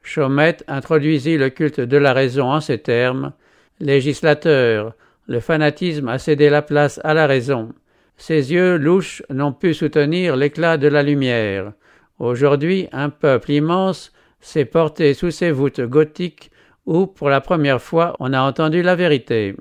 [0.04, 3.32] Chaumette introduisit le culte de la raison en ces termes.
[3.80, 4.94] Législateur,
[5.28, 7.68] le fanatisme a cédé la place à la raison.
[8.16, 11.72] Ses yeux louches n'ont pu soutenir l'éclat de la lumière.
[12.18, 16.50] Aujourd'hui, un peuple immense s'est porté sous ses voûtes gothiques
[16.86, 19.54] où, pour la première fois, on a entendu la vérité.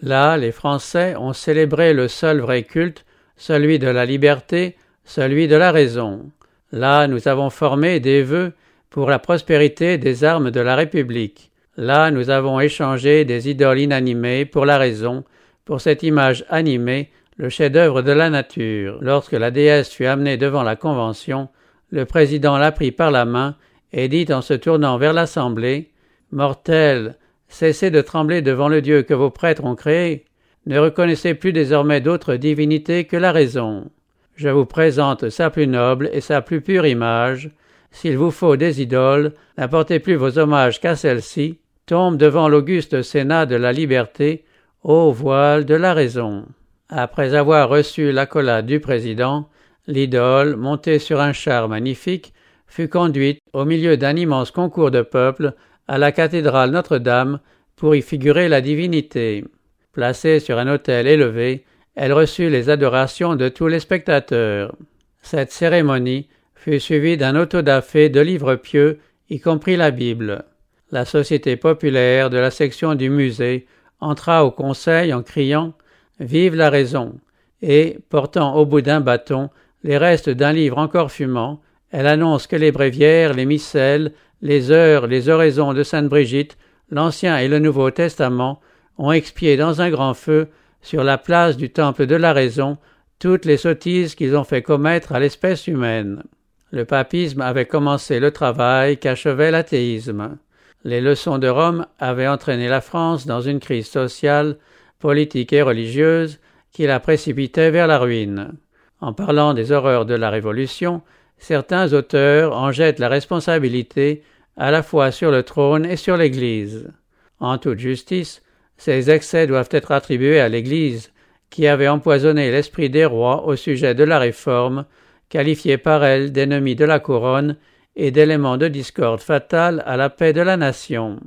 [0.00, 3.04] Là, les Français ont célébré le seul vrai culte,
[3.36, 6.30] celui de la liberté, celui de la raison.
[6.72, 8.52] Là, nous avons formé des vœux
[8.88, 11.49] pour la prospérité des armes de la République.
[11.76, 15.24] Là, nous avons échangé des idoles inanimées pour la raison,
[15.64, 18.98] pour cette image animée, le chef-d'œuvre de la nature.
[19.00, 21.48] Lorsque la déesse fut amenée devant la Convention,
[21.90, 23.56] le président la prit par la main
[23.92, 25.90] et dit en se tournant vers l'Assemblée
[26.32, 27.16] Mortels,
[27.48, 30.26] cessez de trembler devant le Dieu que vos prêtres ont créé.
[30.66, 33.90] Ne reconnaissez plus désormais d'autre divinité que la raison.
[34.36, 37.50] Je vous présente sa plus noble et sa plus pure image.
[37.90, 41.58] S'il vous faut des idoles, n'apportez plus vos hommages qu'à celle-ci.
[41.86, 44.44] Tombe devant l'auguste Sénat de la liberté,
[44.82, 46.46] ô voile de la raison.
[46.88, 49.48] Après avoir reçu l'accolade du président,
[49.86, 52.32] L'idole, montée sur un char magnifique,
[52.66, 55.54] fut conduite, au milieu d'un immense concours de peuple,
[55.88, 57.40] à la cathédrale Notre-Dame
[57.74, 59.44] pour y figurer la divinité.
[59.92, 61.64] Placée sur un autel élevé,
[61.96, 64.76] elle reçut les adorations de tous les spectateurs.
[65.22, 66.28] Cette cérémonie
[66.60, 68.98] fut suivie d'un autodafé de livres pieux,
[69.30, 70.44] y compris la Bible.
[70.92, 73.66] La société populaire de la section du musée
[73.98, 75.72] entra au conseil en criant
[76.18, 77.14] Vive la raison
[77.62, 79.48] et, portant au bout d'un bâton
[79.84, 85.06] les restes d'un livre encore fumant, elle annonce que les bréviaires, les missels, les heures,
[85.06, 86.58] les oraisons de Sainte Brigitte,
[86.90, 88.60] l'Ancien et le Nouveau Testament
[88.98, 90.48] ont expié dans un grand feu
[90.82, 92.76] sur la place du temple de la raison
[93.18, 96.22] toutes les sottises qu'ils ont fait commettre à l'espèce humaine.
[96.72, 100.38] Le papisme avait commencé le travail qu'achevait l'athéisme.
[100.84, 104.56] Les leçons de Rome avaient entraîné la France dans une crise sociale,
[104.98, 106.38] politique et religieuse
[106.72, 108.52] qui la précipitait vers la ruine.
[109.00, 111.02] En parlant des horreurs de la Révolution,
[111.38, 114.22] certains auteurs en jettent la responsabilité
[114.56, 116.92] à la fois sur le trône et sur l'Église.
[117.40, 118.42] En toute justice,
[118.76, 121.12] ces excès doivent être attribués à l'Église,
[121.48, 124.84] qui avait empoisonné l'esprit des rois au sujet de la réforme,
[125.30, 127.56] qualifiée par elle d'ennemi de la couronne
[127.96, 131.18] et d'élément de discorde fatale à la paix de la nation.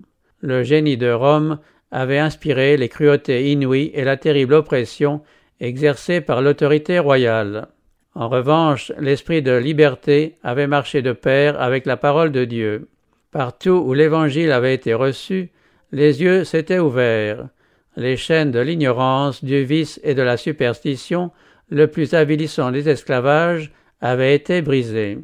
[0.42, 1.58] Le génie de Rome
[1.90, 5.22] avait inspiré les cruautés inouïes et la terrible oppression
[5.60, 7.68] exercée par l'autorité royale.
[8.16, 12.90] En revanche, l'esprit de liberté avait marché de pair avec la parole de Dieu.
[13.32, 15.52] Partout où l'Évangile avait été reçu,
[15.92, 17.48] les yeux s'étaient ouverts.
[17.96, 21.32] Les chaînes de l'ignorance, du vice et de la superstition,
[21.70, 23.72] le plus avilissant des esclavages,
[24.04, 25.18] avaient été brisées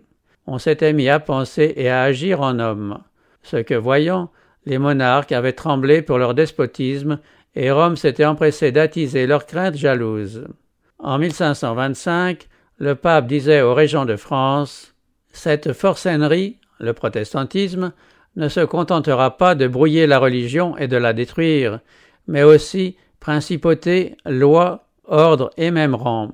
[0.52, 3.04] on s'était mis à penser et à agir en homme.
[3.44, 4.32] Ce que voyant,
[4.66, 7.20] les monarques avaient tremblé pour leur despotisme,
[7.56, 10.48] et Rome s'était empressé d'attiser leurs craintes jalouses.
[10.98, 12.48] En 1525,
[12.80, 14.96] le pape disait aux régents de France
[15.32, 17.94] Cette forçainerie, le protestantisme,
[18.36, 21.80] ne se contentera pas de brouiller la religion et de la détruire,
[22.28, 26.32] mais aussi principauté, loi, ordre et même rang.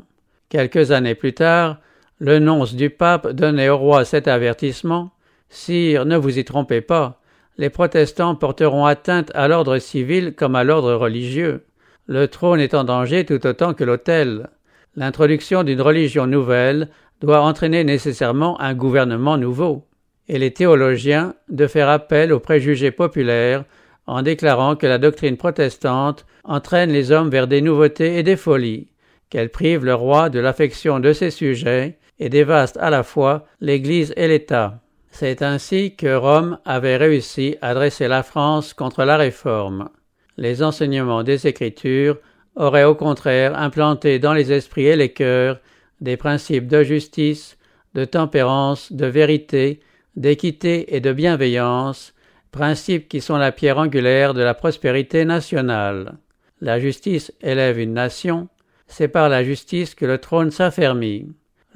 [0.48, 1.80] Quelques années plus tard,
[2.20, 5.12] le nonce du pape donnait au roi cet avertissement
[5.50, 7.22] Sire, ne vous y trompez pas,
[7.58, 11.66] les protestants porteront atteinte à l'ordre civil comme à l'ordre religieux.
[12.08, 14.50] Le trône est en danger tout autant que l'autel.
[14.96, 16.90] L'introduction d'une religion nouvelle
[17.22, 19.88] doit entraîner nécessairement un gouvernement nouveau.
[20.28, 23.64] Et les théologiens de faire appel aux préjugés populaires
[24.08, 28.92] en déclarant que la doctrine protestante entraîne les hommes vers des nouveautés et des folies,
[29.30, 34.14] qu'elle prive le roi de l'affection de ses sujets et dévaste à la fois l'Église
[34.18, 34.80] et l'État.
[35.12, 39.90] C'est ainsi que Rome avait réussi à dresser la France contre la Réforme.
[40.38, 42.18] Les enseignements des Écritures
[42.56, 45.60] auraient au contraire implanté dans les esprits et les cœurs
[46.02, 47.58] des principes de justice,
[47.94, 49.80] de tempérance, de vérité,
[50.16, 52.14] d'équité et de bienveillance,
[52.52, 56.18] principes qui sont la pierre angulaire de la prospérité nationale.
[56.62, 58.48] La justice élève une nation,
[58.88, 61.28] c'est par la justice que le trône s'affermit.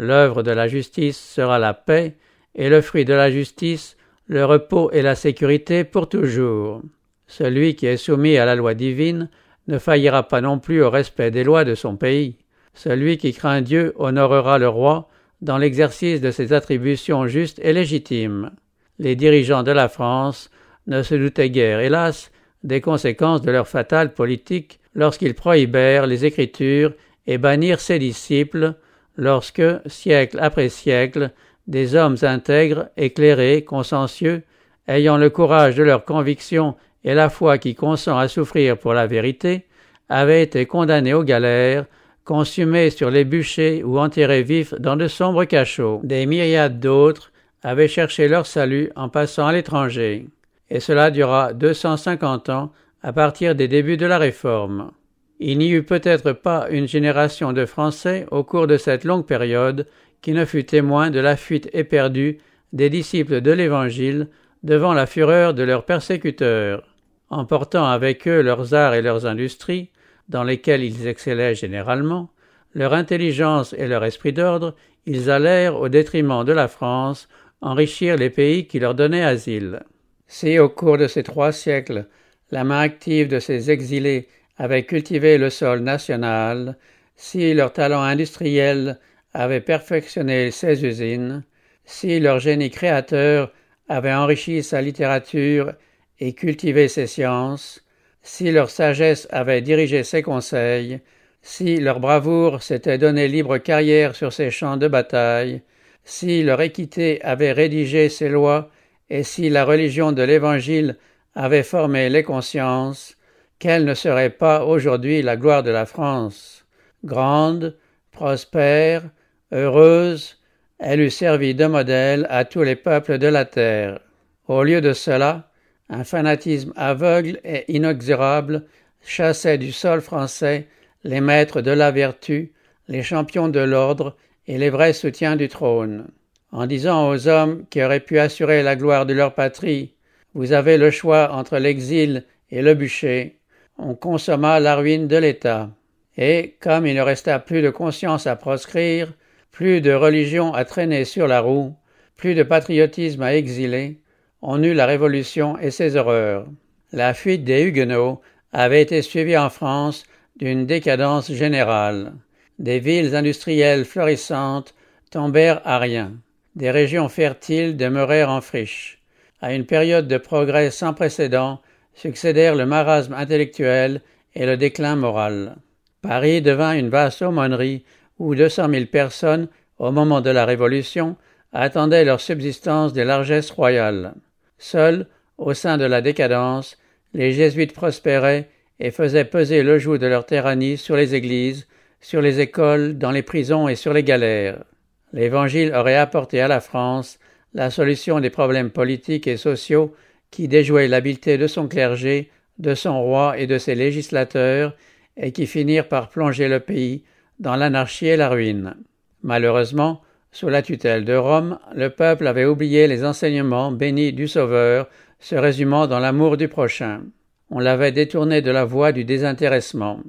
[0.02, 2.16] L'œuvre de la justice sera la paix,
[2.56, 6.82] et le fruit de la justice, le repos et la sécurité pour toujours.
[7.28, 9.30] Celui qui est soumis à la loi divine
[9.68, 12.38] ne faillira pas non plus au respect des lois de son pays.
[12.74, 15.10] Celui qui craint Dieu honorera le roi
[15.42, 18.52] dans l'exercice de ses attributions justes et légitimes.
[19.00, 20.50] Les dirigeants de la France
[20.88, 22.32] ne se doutaient guère, hélas,
[22.64, 26.94] des conséquences de leur fatale politique lorsqu'ils prohibèrent les Écritures
[27.28, 28.76] et bannirent ses disciples,
[29.19, 31.32] lorsque, siècle après siècle,
[31.67, 34.43] des hommes intègres, éclairés, consciencieux,
[34.88, 39.05] ayant le courage de leurs convictions et la foi qui consent à souffrir pour la
[39.05, 39.65] vérité,
[40.08, 41.86] avaient été condamnés aux galères,
[42.23, 46.01] consumés sur les bûchers ou enterrés vifs dans de sombres cachots.
[46.03, 50.27] Des myriades d'autres avaient cherché leur salut en passant à l'étranger,
[50.69, 52.71] et cela dura deux cent cinquante ans
[53.03, 54.91] à partir des débuts de la Réforme.
[55.39, 59.88] Il n'y eut peut-être pas une génération de Français au cours de cette longue période
[60.21, 62.39] qui ne fut témoin de la fuite éperdue
[62.73, 64.28] des disciples de l'Évangile
[64.63, 66.84] devant la fureur de leurs persécuteurs.
[67.30, 69.91] Emportant avec eux leurs arts et leurs industries,
[70.28, 72.32] dans lesquels ils excellaient généralement,
[72.73, 74.75] leur intelligence et leur esprit d'ordre,
[75.06, 77.30] ils allèrent, au détriment de la France,
[77.62, 79.82] enrichir les pays qui leur donnaient asile.
[80.28, 82.06] Si, au cours de ces trois siècles,
[82.52, 84.28] la main active de ces exilés
[84.60, 86.78] avaient cultivé le sol national,
[87.15, 89.00] si leur talent industriel
[89.34, 91.43] avait perfectionné ses usines,
[91.86, 93.52] si leur génie créateur
[93.88, 95.74] avait enrichi sa littérature
[96.19, 97.84] et cultivé ses sciences,
[98.22, 101.00] si leur sagesse avait dirigé ses conseils,
[101.41, 105.62] si leur bravoure s'était donné libre carrière sur ses champs de bataille,
[106.04, 108.69] si leur équité avait rédigé ses lois,
[109.10, 110.98] et si la religion de l'Évangile
[111.34, 113.15] avait formé les consciences,
[113.60, 116.65] quelle ne serait pas aujourd'hui la gloire de la France?
[117.04, 117.76] Grande,
[118.12, 119.04] prospère,
[119.52, 120.38] heureuse,
[120.80, 124.00] elle eût servi de modèle à tous les peuples de la terre.
[124.48, 125.52] Au lieu de cela,
[125.89, 128.65] un fanatisme aveugle et inexorable
[129.04, 130.67] chassait du sol français
[131.04, 132.54] les maîtres de la vertu,
[132.88, 134.15] les champions de l'ordre
[134.48, 136.08] et les vrais soutiens du trône.
[136.52, 139.93] En disant aux hommes qui auraient pu assurer la gloire de leur patrie
[140.34, 143.38] Vous avez le choix entre l'exil et le bûcher,
[143.80, 145.70] on consomma la ruine de l'État.
[146.18, 149.13] Et comme il ne resta plus de conscience à proscrire,
[149.52, 151.76] plus de religion à traîner sur la roue,
[152.18, 154.02] plus de patriotisme à exiler,
[154.42, 156.46] on eut la Révolution et ses horreurs.
[156.92, 160.04] La fuite des Huguenots avait été suivie en France
[160.36, 162.13] d'une décadence générale.
[162.58, 164.74] Des villes industrielles florissantes
[165.12, 166.13] tombèrent à rien.
[166.56, 169.00] Des régions fertiles demeurèrent en friche.
[169.42, 171.62] À une période de progrès sans précédent
[172.00, 174.02] succédèrent le marasme intellectuel
[174.34, 175.58] et le déclin moral.
[176.02, 177.84] Paris devint une vaste aumônerie
[178.20, 179.48] où deux cent mille personnes,
[179.80, 181.18] au moment de la Révolution,
[181.52, 184.14] attendaient leur subsistance des largesses royales.
[184.58, 185.08] Seuls,
[185.38, 186.78] au sein de la décadence,
[187.14, 191.68] les jésuites prospéraient et faisaient peser le joug de leur tyrannie sur les églises,
[192.00, 194.64] sur les écoles, dans les prisons et sur les galères.
[195.12, 197.20] L'Évangile aurait apporté à la France
[197.54, 199.94] la solution des problèmes politiques et sociaux
[200.32, 204.76] qui déjouaient l'habileté de son clergé, de son roi et de ses législateurs,
[205.18, 207.04] et qui finirent par plonger le pays
[207.39, 208.76] dans l'anarchie et la ruine.
[209.24, 214.88] Malheureusement, sous la tutelle de Rome, le peuple avait oublié les enseignements bénis du Sauveur,
[215.20, 217.02] se résumant dans l'amour du prochain.
[217.50, 220.00] On l'avait détourné de la voie du désintéressement.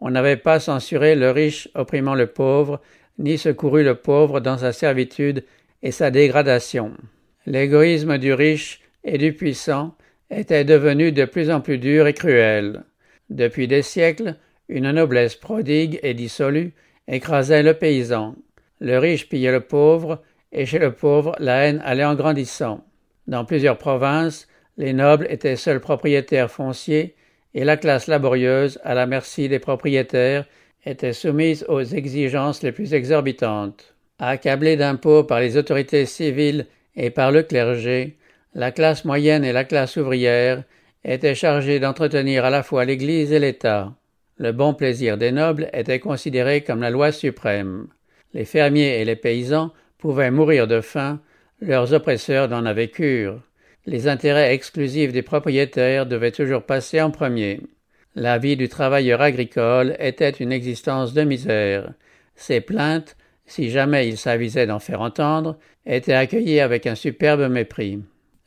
[0.00, 2.80] On n'avait pas censuré le riche opprimant le pauvre,
[3.18, 5.44] ni secouru le pauvre dans sa servitude
[5.82, 6.92] et sa dégradation.
[7.46, 9.94] L'égoïsme du riche et du puissant
[10.30, 12.84] était devenu de plus en plus dur et cruel.
[13.30, 14.36] Depuis des siècles,
[14.68, 16.72] une noblesse prodigue et dissolue
[17.06, 18.34] écrasait le paysan.
[18.80, 22.84] Le riche pillait le pauvre, et chez le pauvre la haine allait en grandissant.
[23.26, 27.14] Dans plusieurs provinces, les nobles étaient seuls propriétaires fonciers,
[27.54, 30.46] et la classe laborieuse, à la merci des propriétaires,
[30.84, 33.94] était soumise aux exigences les plus exorbitantes.
[34.18, 38.16] Accablée d'impôts par les autorités civiles et par le clergé,
[38.54, 40.64] la classe moyenne et la classe ouvrière
[41.04, 43.94] étaient chargées d'entretenir à la fois l'Église et l'État.
[44.38, 47.88] Le bon plaisir des nobles était considéré comme la loi suprême.
[48.34, 51.20] Les fermiers et les paysans pouvaient mourir de faim,
[51.60, 53.40] leurs oppresseurs n'en avaient cure.
[53.86, 57.60] Les intérêts exclusifs des propriétaires devaient toujours passer en premier.
[58.14, 61.92] La vie du travailleur agricole était une existence de misère.
[62.34, 68.00] Ses plaintes, si jamais il s'avisait d'en faire entendre, étaient accueillies avec un superbe mépris.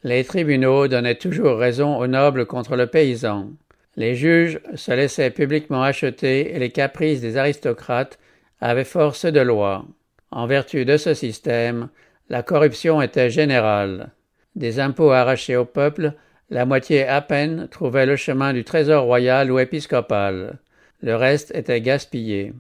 [0.04, 3.52] Les tribunaux donnaient toujours raison aux nobles contre le paysan.
[3.96, 8.18] Les juges se laissaient publiquement acheter et les caprices des aristocrates
[8.62, 9.86] avaient force de loi.
[10.32, 11.90] En vertu de ce système,
[12.30, 14.12] la corruption était générale.
[14.56, 16.14] Des impôts arrachés au peuple,
[16.50, 20.60] la moitié à peine trouvait le chemin du trésor royal ou épiscopal.
[21.02, 22.54] Le reste était gaspillé.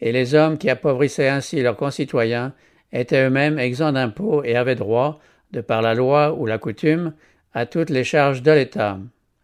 [0.00, 2.52] Et les hommes qui appauvrissaient ainsi leurs concitoyens
[2.92, 5.20] étaient eux-mêmes exempts d'impôts et avaient droit,
[5.52, 7.12] de par la loi ou la coutume,
[7.52, 8.98] à toutes les charges de l'État.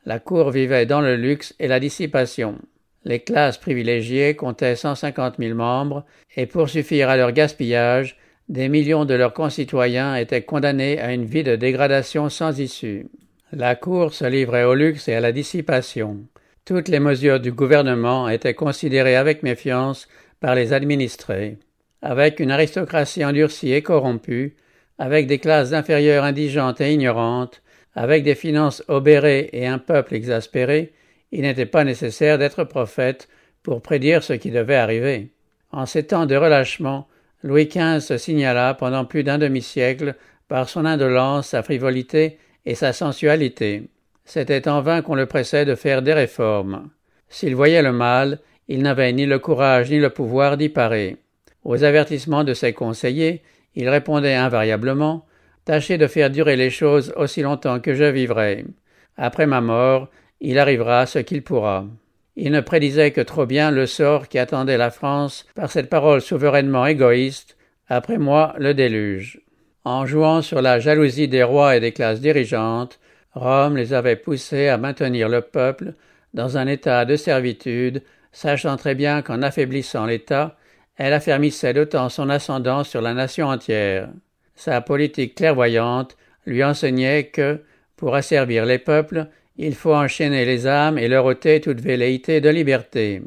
[0.04, 2.58] La cour vivait dans le luxe et la dissipation.
[3.04, 6.04] Les classes privilégiées comptaient cent cinquante mille membres,
[6.36, 8.16] et pour suffire à leur gaspillage,
[8.48, 13.06] des millions de leurs concitoyens étaient condamnés à une vie de dégradation sans issue.
[13.52, 16.18] La cour se livrait au luxe et à la dissipation.
[16.64, 20.08] Toutes les mesures du gouvernement étaient considérées avec méfiance
[20.40, 21.58] par les administrés.
[22.02, 24.56] Avec une aristocratie endurcie et corrompue,
[24.98, 27.62] avec des classes inférieures indigentes et ignorantes,
[27.94, 30.92] avec des finances obérées et un peuple exaspéré,
[31.32, 33.28] il n'était pas nécessaire d'être prophète
[33.62, 35.30] pour prédire ce qui devait arriver.
[35.72, 37.08] En ces temps de relâchement,
[37.42, 40.14] Louis XV se signala pendant plus d'un demi-siècle
[40.48, 43.88] par son indolence, sa frivolité et sa sensualité.
[44.24, 46.90] C'était en vain qu'on le pressait de faire des réformes.
[47.28, 51.16] S'il voyait le mal, il n'avait ni le courage ni le pouvoir d'y parer.
[51.64, 53.42] Aux avertissements de ses conseillers,
[53.76, 55.24] il répondait invariablement
[55.66, 58.64] Tâchez de faire durer les choses aussi longtemps que je vivrai.
[59.16, 60.08] Après ma mort,
[60.40, 61.86] il arrivera ce qu'il pourra.
[62.36, 66.20] Il ne prédisait que trop bien le sort qui attendait la France par cette parole
[66.20, 67.56] souverainement égoïste.
[67.88, 69.40] Après moi, le déluge.
[69.84, 73.00] En jouant sur la jalousie des rois et des classes dirigeantes,
[73.32, 75.94] Rome les avait poussés à maintenir le peuple
[76.32, 80.56] dans un état de servitude, sachant très bien qu'en affaiblissant l'État,
[80.96, 84.08] elle affermissait d'autant son ascendant sur la nation entière.
[84.54, 86.16] Sa politique clairvoyante
[86.46, 87.60] lui enseignait que,
[87.96, 89.26] pour asservir les peuples,
[89.58, 93.22] il faut enchaîner les âmes et leur ôter toute velléité de liberté.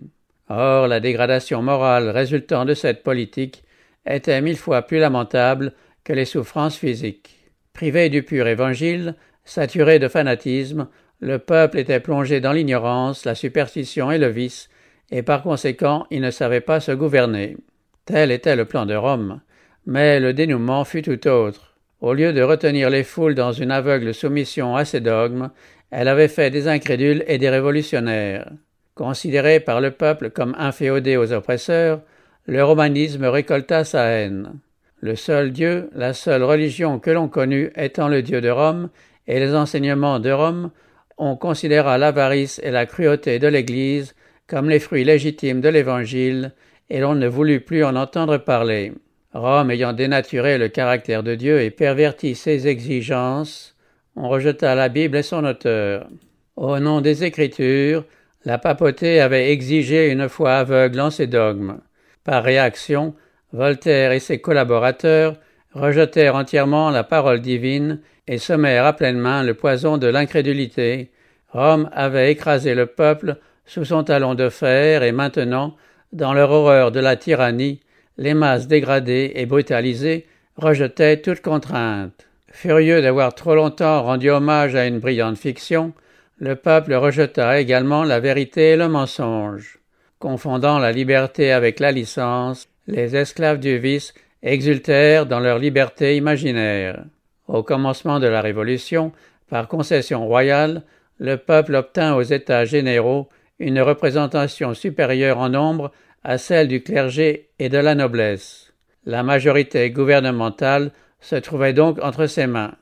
[0.48, 3.64] Or, la dégradation morale résultant de cette politique
[4.06, 7.52] était mille fois plus lamentable que les souffrances physiques.
[7.74, 9.16] Privé du pur évangile,
[9.46, 10.88] saturé de fanatisme,
[11.20, 14.70] le peuple était plongé dans l'ignorance, la superstition et le vice,
[15.12, 17.58] et par conséquent il ne savait pas se gouverner.
[18.06, 19.42] Tel était le plan de Rome.
[19.86, 21.76] Mais le dénouement fut tout autre.
[22.02, 25.50] Au lieu de retenir les foules dans une aveugle soumission à ses dogmes,
[25.92, 28.52] elle avait fait des incrédules et des révolutionnaires.
[28.96, 32.02] Considéré par le peuple comme inféodé aux oppresseurs,
[32.46, 34.60] le romanisme récolta sa haine.
[35.02, 38.90] Le seul Dieu, la seule religion que l'on connut étant le Dieu de Rome,
[39.28, 40.72] et les enseignements de Rome,
[41.18, 44.16] on considéra l'avarice et la cruauté de l'Église
[44.50, 46.52] comme les fruits légitimes de l'Évangile,
[46.90, 48.94] et l'on ne voulut plus en entendre parler.
[49.34, 53.76] Rome ayant dénaturé le caractère de Dieu et perverti ses exigences,
[54.16, 56.10] on rejeta la Bible et son auteur.
[56.56, 58.04] Au nom des Écritures,
[58.44, 61.78] la papauté avait exigé une foi aveugle en ses dogmes.
[62.24, 63.14] Par réaction,
[63.54, 65.36] Voltaire et ses collaborateurs
[65.74, 71.12] rejetèrent entièrement la parole divine et semèrent à pleine main le poison de l'incrédulité.
[71.50, 73.38] Rome avait écrasé le peuple
[73.70, 75.76] sous son talon de fer et maintenant,
[76.12, 77.80] dans leur horreur de la tyrannie,
[78.18, 80.26] les masses dégradées et brutalisées
[80.58, 82.28] rejetaient toute contrainte.
[82.52, 85.94] Furieux d'avoir trop longtemps rendu hommage à une brillante fiction,
[86.40, 89.78] le peuple rejeta également la vérité et le mensonge.
[90.18, 97.04] Confondant la liberté avec la licence, les esclaves du vice exultèrent dans leur liberté imaginaire.
[97.48, 99.12] Au commencement de la Révolution,
[99.48, 100.82] par concession royale,
[101.20, 103.30] le peuple obtint aux États généraux
[103.60, 105.92] une représentation supérieure en nombre
[106.24, 108.74] à celle du clergé et de la noblesse.
[109.06, 110.92] La majorité gouvernementale
[111.22, 112.74] se trouvait donc entre ses mains,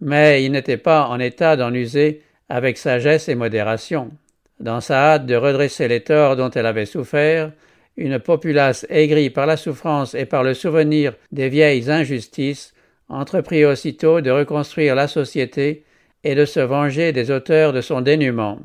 [0.00, 4.10] mais il n'était pas en état d'en user avec sagesse et modération.
[4.60, 7.52] Dans sa hâte de redresser les torts dont elle avait souffert,
[7.96, 12.74] une populace aigrie par la souffrance et par le souvenir des vieilles injustices
[13.08, 15.84] entreprit aussitôt de reconstruire la société
[16.24, 18.58] et de se venger des auteurs de son dénuement.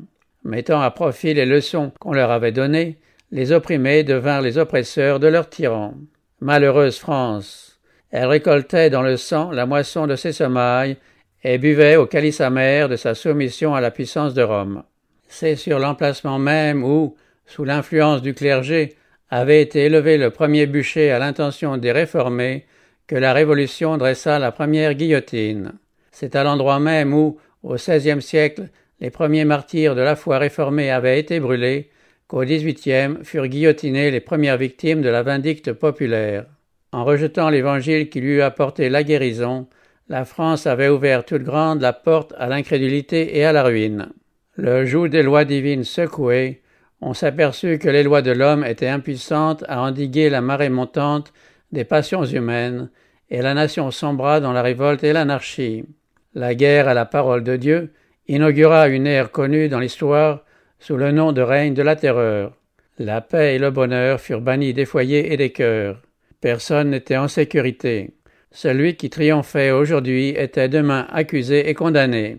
[0.44, 2.98] Mettant à profit les leçons qu'on leur avait données,
[3.30, 5.94] les opprimés devinrent les oppresseurs de leurs tyrans.
[6.40, 7.80] Malheureuse France!
[8.10, 10.96] Elle récoltait dans le sang la moisson de ses semailles
[11.44, 14.82] et buvait au calice amer de sa soumission à la puissance de Rome.
[15.28, 17.16] C'est sur l'emplacement même où,
[17.46, 18.96] sous l'influence du clergé,
[19.30, 22.66] avait été élevé le premier bûcher à l'intention des réformés,
[23.06, 25.72] que la Révolution dressa la première guillotine.
[26.10, 28.68] C'est à l'endroit même où, au XVIe siècle,
[29.02, 31.90] les premiers martyrs de la foi réformée avaient été brûlés,
[32.28, 36.46] qu'au XVIIIe furent guillotinés les premières victimes de la vindicte populaire.
[36.92, 39.66] En rejetant l'Évangile qui lui eût apporté la guérison,
[40.08, 44.10] la France avait ouvert toute grande la porte à l'incrédulité et à la ruine.
[44.54, 46.62] Le joug des lois divines secoué,
[47.00, 51.32] on s'aperçut que les lois de l'homme étaient impuissantes à endiguer la marée montante
[51.72, 52.88] des passions humaines,
[53.30, 55.86] et la nation sombra dans la révolte et l'anarchie.
[56.34, 57.92] La guerre à la parole de Dieu
[58.34, 60.44] inaugura une ère connue dans l'histoire
[60.78, 62.52] sous le nom de règne de la terreur.
[62.98, 66.00] La paix et le bonheur furent bannis des foyers et des cœurs.
[66.40, 68.10] Personne n'était en sécurité.
[68.50, 72.38] Celui qui triomphait aujourd'hui était demain accusé et condamné.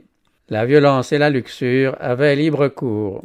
[0.50, 3.24] La violence et la luxure avaient libre cours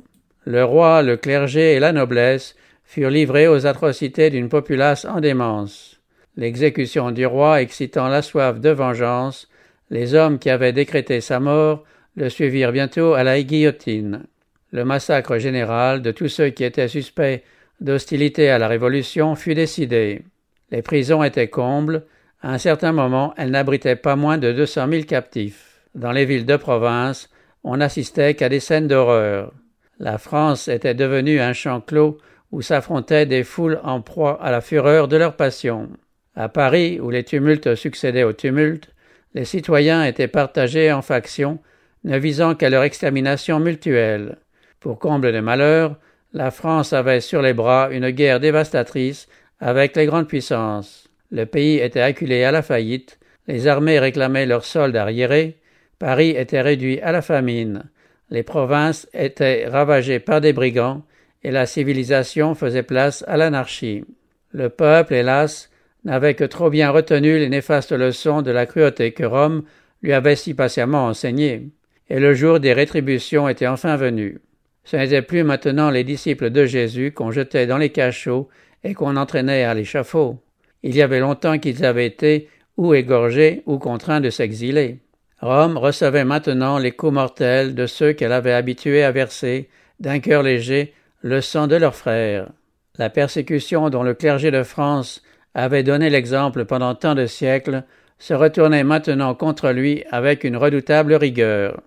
[0.48, 6.00] le roi, le clergé et la noblesse furent livrés aux atrocités d'une populace en démence.
[6.38, 9.50] L'exécution du roi excitant la soif de vengeance,
[9.90, 11.84] les hommes qui avaient décrété sa mort
[12.18, 14.24] le suivirent bientôt à la guillotine.
[14.72, 17.42] Le massacre général de tous ceux qui étaient suspects
[17.80, 20.22] d'hostilité à la Révolution fut décidé.
[20.70, 22.04] Les prisons étaient combles,
[22.42, 25.80] à un certain moment elles n'abritaient pas moins de deux cent mille captifs.
[25.94, 27.30] Dans les villes de province,
[27.62, 29.52] on n'assistait qu'à des scènes d'horreur.
[30.00, 32.18] La France était devenue un champ clos
[32.50, 35.88] où s'affrontaient des foules en proie à la fureur de leur passion.
[36.34, 38.90] À Paris, où les tumultes succédaient aux tumultes,
[39.34, 41.58] les citoyens étaient partagés en factions,
[42.04, 44.38] ne visant qu'à leur extermination mutuelle.
[44.80, 45.96] Pour comble de malheur,
[46.32, 49.28] la France avait sur les bras une guerre dévastatrice
[49.60, 51.08] avec les grandes puissances.
[51.30, 55.58] Le pays était acculé à la faillite, les armées réclamaient leurs soldes arriérés,
[55.98, 57.84] Paris était réduit à la famine,
[58.30, 61.02] les provinces étaient ravagées par des brigands
[61.42, 64.04] et la civilisation faisait place à l'anarchie.
[64.52, 65.70] Le peuple, hélas,
[66.04, 69.64] n'avait que trop bien retenu les néfastes leçons de la cruauté que Rome
[70.02, 71.70] lui avait si patiemment enseignées,
[72.10, 74.40] et le jour des rétributions était enfin venu.
[74.84, 78.48] Ce n'étaient plus maintenant les disciples de Jésus qu'on jetait dans les cachots
[78.84, 80.38] et qu'on entraînait à l'échafaud.
[80.82, 85.00] Il y avait longtemps qu'ils avaient été ou égorgés ou contraints de s'exiler.
[85.40, 89.68] Rome recevait maintenant les coups mortels de ceux qu'elle avait habitués à verser,
[90.00, 92.48] d'un cœur léger, le sang de leurs frères.
[92.96, 95.22] La persécution dont le clergé de France
[95.54, 97.84] avait donné l'exemple pendant tant de siècles
[98.18, 101.80] se retournait maintenant contre lui avec une redoutable rigueur.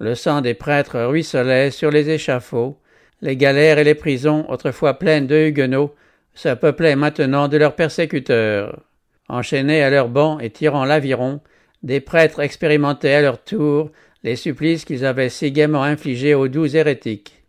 [0.00, 2.78] Le sang des prêtres ruisselait sur les échafauds,
[3.20, 5.94] les galères et les prisons, autrefois pleines de huguenots,
[6.34, 8.80] se peuplaient maintenant de leurs persécuteurs.
[9.28, 11.40] Enchaînés à leurs bancs et tirant l'aviron,
[11.82, 13.90] des prêtres expérimentaient à leur tour
[14.22, 17.42] les supplices qu'ils avaient si gaiement infligés aux doux hérétiques.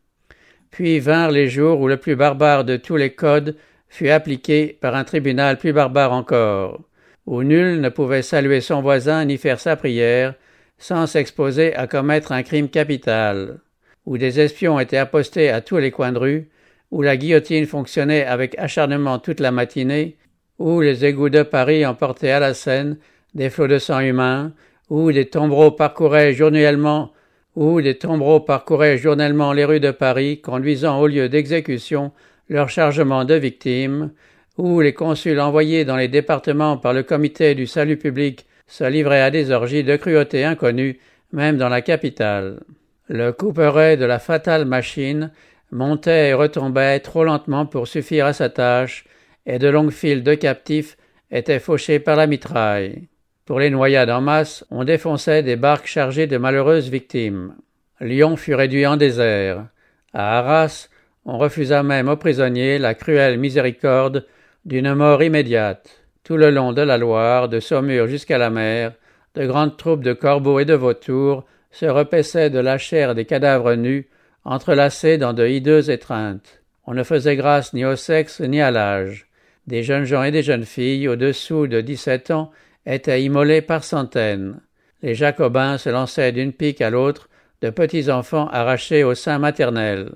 [0.72, 3.56] Puis vinrent les jours où le plus barbare de tous les codes
[3.90, 6.82] fut appliqué par un tribunal plus barbare encore,
[7.26, 10.34] où nul ne pouvait saluer son voisin ni faire sa prière
[10.80, 13.60] sans s'exposer à commettre un crime capital,
[14.06, 16.50] où des espions étaient apostés à tous les coins de rue,
[16.90, 20.18] où la guillotine fonctionnait avec acharnement toute la matinée,
[20.58, 22.98] où les égouts de Paris emportaient à la Seine
[23.36, 24.54] des flots de sang humain,
[24.90, 27.12] où des tombereaux parcouraient journellement
[27.56, 32.12] où des tombereaux parcouraient les rues de Paris, conduisant au lieu d'exécution
[32.48, 34.12] leur chargement de victimes,
[34.58, 39.22] où les consuls envoyés dans les départements par le comité du salut public se livraient
[39.22, 41.00] à des orgies de cruauté inconnues,
[41.34, 42.62] même dans la capitale.
[43.10, 45.32] Le couperet de la fatale machine
[45.72, 49.06] montait et retombait trop lentement pour suffire à sa tâche,
[49.46, 50.96] et de longues files de captifs
[51.32, 53.08] étaient fauchés par la mitraille.
[53.46, 57.56] Pour les noyades en masse, on défonçait des barques chargées de malheureuses victimes.
[58.00, 59.66] Lyon fut réduit en désert.
[60.14, 60.90] À Arras,
[61.26, 64.28] on refusa même aux prisonniers la cruelle miséricorde
[64.66, 65.99] d'une mort immédiate.
[66.30, 68.94] Tout le long de la Loire, de Saumur jusqu'à la mer,
[69.34, 73.74] de grandes troupes de corbeaux et de vautours se repaissaient de la chair des cadavres
[73.74, 74.08] nus,
[74.46, 76.62] entrelacés dans de hideuses étreintes.
[76.86, 79.26] On ne faisait grâce ni au sexe ni à l'âge.
[79.66, 82.52] Des jeunes gens et des jeunes filles, au-dessous de dix-sept ans,
[82.86, 84.60] étaient immolés par centaines.
[85.02, 87.28] Les Jacobins se lançaient d'une pique à l'autre
[87.64, 90.12] de petits enfants arrachés au sein maternel.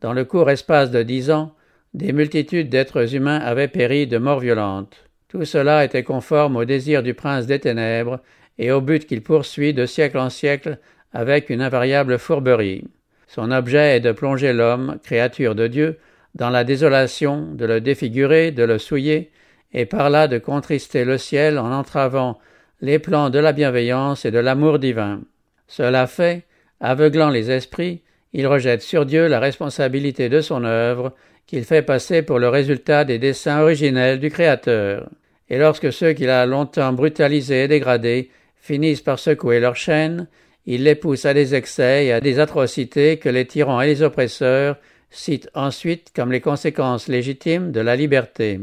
[0.00, 1.52] Dans le court espace de dix ans,
[1.92, 5.07] des multitudes d'êtres humains avaient péri de mort violente.
[5.28, 8.20] Tout cela était conforme au désir du prince des ténèbres
[8.58, 10.78] et au but qu'il poursuit de siècle en siècle
[11.12, 12.84] avec une invariable fourberie.
[13.26, 15.98] Son objet est de plonger l'homme, créature de Dieu,
[16.34, 19.30] dans la désolation, de le défigurer, de le souiller,
[19.72, 22.38] et par là de contrister le ciel en entravant
[22.80, 25.20] les plans de la bienveillance et de l'amour divin.
[25.66, 26.44] Cela fait,
[26.80, 28.02] aveuglant les esprits,
[28.32, 31.14] il rejette sur Dieu la responsabilité de son œuvre,
[31.48, 35.08] qu'il fait passer pour le résultat des desseins originels du Créateur.
[35.48, 40.28] Et lorsque ceux qu'il a longtemps brutalisés et dégradés finissent par secouer leurs chaînes,
[40.66, 44.02] il les pousse à des excès et à des atrocités que les tyrans et les
[44.02, 44.76] oppresseurs
[45.08, 48.60] citent ensuite comme les conséquences légitimes de la liberté.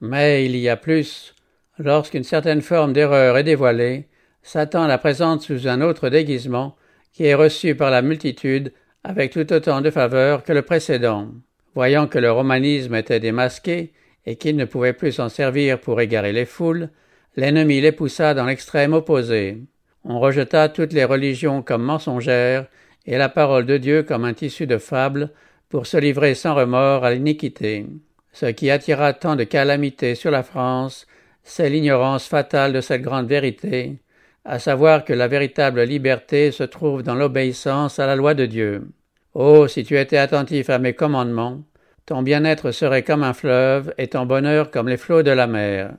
[0.00, 1.36] Mais il y a plus.
[1.78, 4.08] Lorsqu'une certaine forme d'erreur est dévoilée,
[4.42, 6.74] Satan la présente sous un autre déguisement,
[7.12, 8.72] qui est reçu par la multitude
[9.04, 11.28] avec tout autant de faveur que le précédent.
[11.74, 13.92] Voyant que le romanisme était démasqué
[14.26, 16.90] et qu'il ne pouvait plus s'en servir pour égarer les foules,
[17.36, 19.58] l'ennemi les poussa dans l'extrême opposé.
[20.04, 22.66] On rejeta toutes les religions comme mensongères
[23.06, 25.30] et la parole de Dieu comme un tissu de fables
[25.68, 27.86] pour se livrer sans remords à l'iniquité.
[28.32, 31.06] Ce qui attira tant de calamités sur la France,
[31.42, 33.98] c'est l'ignorance fatale de cette grande vérité,
[34.44, 38.88] à savoir que la véritable liberté se trouve dans l'obéissance à la loi de Dieu.
[39.36, 41.64] Oh, si tu étais attentif à mes commandements,
[42.06, 45.94] ton bien-être serait comme un fleuve et ton bonheur comme les flots de la mer.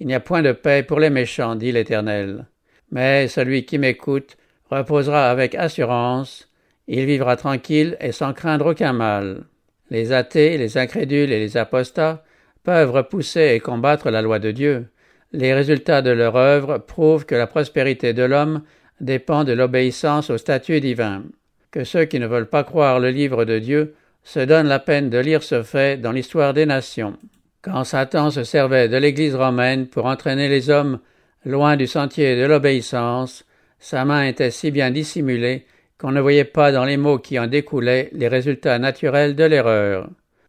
[0.00, 2.46] Il n'y a point de paix pour les méchants, dit l'Éternel.
[2.90, 4.36] Mais celui qui m'écoute
[4.70, 6.48] reposera avec assurance,
[6.88, 9.44] il vivra tranquille et sans craindre aucun mal.
[9.90, 12.24] Les athées, les incrédules et les apostats
[12.64, 14.88] peuvent repousser et combattre la loi de Dieu.
[15.30, 18.62] Les résultats de leur œuvre prouvent que la prospérité de l'homme
[19.00, 21.22] dépend de l'obéissance au statut divin,
[21.70, 25.10] que ceux qui ne veulent pas croire le livre de Dieu se donnent la peine
[25.10, 27.16] de lire ce fait dans l'histoire des nations.
[27.62, 31.00] Quand Satan se servait de l'Église romaine pour entraîner les hommes
[31.44, 33.44] loin du sentier de l'obéissance,
[33.78, 35.66] sa main était si bien dissimulée
[35.98, 40.08] qu'on ne voyait pas dans les mots qui en découlaient les résultats naturels de l'erreur.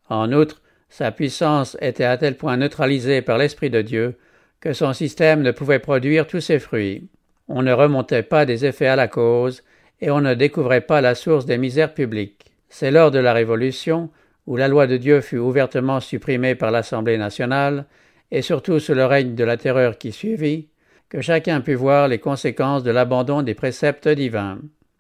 [0.10, 4.18] En outre, sa puissance était à tel point neutralisée par l'Esprit de Dieu
[4.60, 7.08] que son système ne pouvait produire tous ses fruits.
[7.48, 9.64] On ne remontait pas des effets à la cause,
[10.02, 12.52] et on ne découvrait pas la source des misères publiques.
[12.70, 14.10] C'est lors de la Révolution,
[14.48, 17.86] où la loi de Dieu fut ouvertement supprimée par l'Assemblée nationale,
[18.32, 20.70] et surtout sous le règne de la terreur qui suivit,
[21.10, 24.60] que chacun put voir les conséquences de l'abandon des préceptes divins.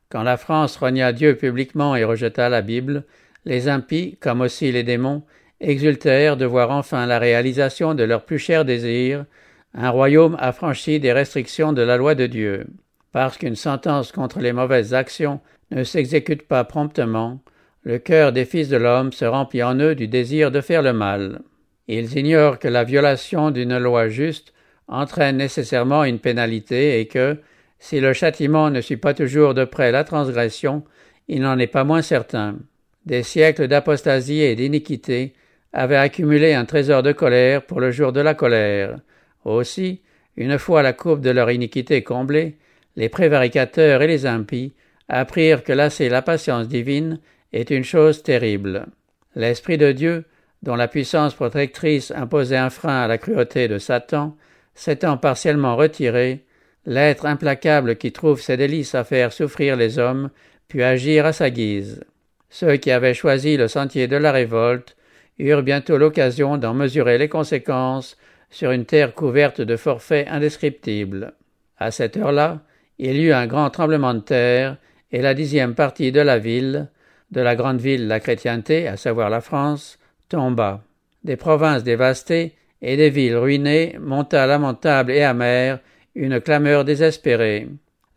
[0.09, 3.05] Quand la France renia Dieu publiquement et rejeta la Bible,
[3.45, 5.23] les impies, comme aussi les démons,
[5.61, 9.25] exultèrent de voir enfin la réalisation de leurs plus chers désirs,
[9.73, 12.67] un royaume affranchi des restrictions de la loi de Dieu.
[13.11, 15.39] Parce qu'une sentence contre les mauvaises actions
[15.71, 17.41] ne s'exécute pas promptement,
[17.83, 20.93] le cœur des fils de l'homme se remplit en eux du désir de faire le
[20.93, 21.41] mal.
[21.87, 24.53] Ils ignorent que la violation d'une loi juste
[24.87, 27.37] entraîne nécessairement une pénalité et que,
[27.79, 30.83] si le châtiment ne suit pas toujours de près la transgression,
[31.27, 32.57] il n'en est pas moins certain.
[33.05, 35.33] Des siècles d'apostasie et d'iniquité
[35.73, 38.99] avaient accumulé un trésor de colère pour le jour de la colère.
[39.43, 40.01] Aussi,
[40.37, 42.57] une fois la courbe de leur iniquité comblée,
[42.95, 44.73] les prévaricateurs et les impies
[45.07, 47.19] apprirent que c'est la patience divine
[47.53, 48.87] est une chose terrible.
[49.35, 50.25] L'Esprit de Dieu,
[50.63, 54.37] dont la puissance protectrice imposait un frein à la cruauté de Satan,
[54.75, 56.45] s'étant partiellement retiré,
[56.85, 60.29] l'être implacable qui trouve ses délices à faire souffrir les hommes
[60.67, 62.01] put agir à sa guise.
[62.49, 64.95] Ceux qui avaient choisi le sentier de la révolte
[65.39, 68.17] eurent bientôt l'occasion d'en mesurer les conséquences
[68.49, 71.33] sur une terre couverte de forfaits indescriptibles.
[71.77, 72.61] À cette heure-là,
[73.03, 74.77] il y eut un grand tremblement de terre,
[75.11, 76.87] et la dixième partie de la ville,
[77.31, 79.97] de la grande ville la chrétienté, à savoir la France,
[80.29, 80.83] tomba.
[81.23, 85.79] Des provinces dévastées et des villes ruinées monta lamentable et amère
[86.13, 87.67] une clameur désespérée.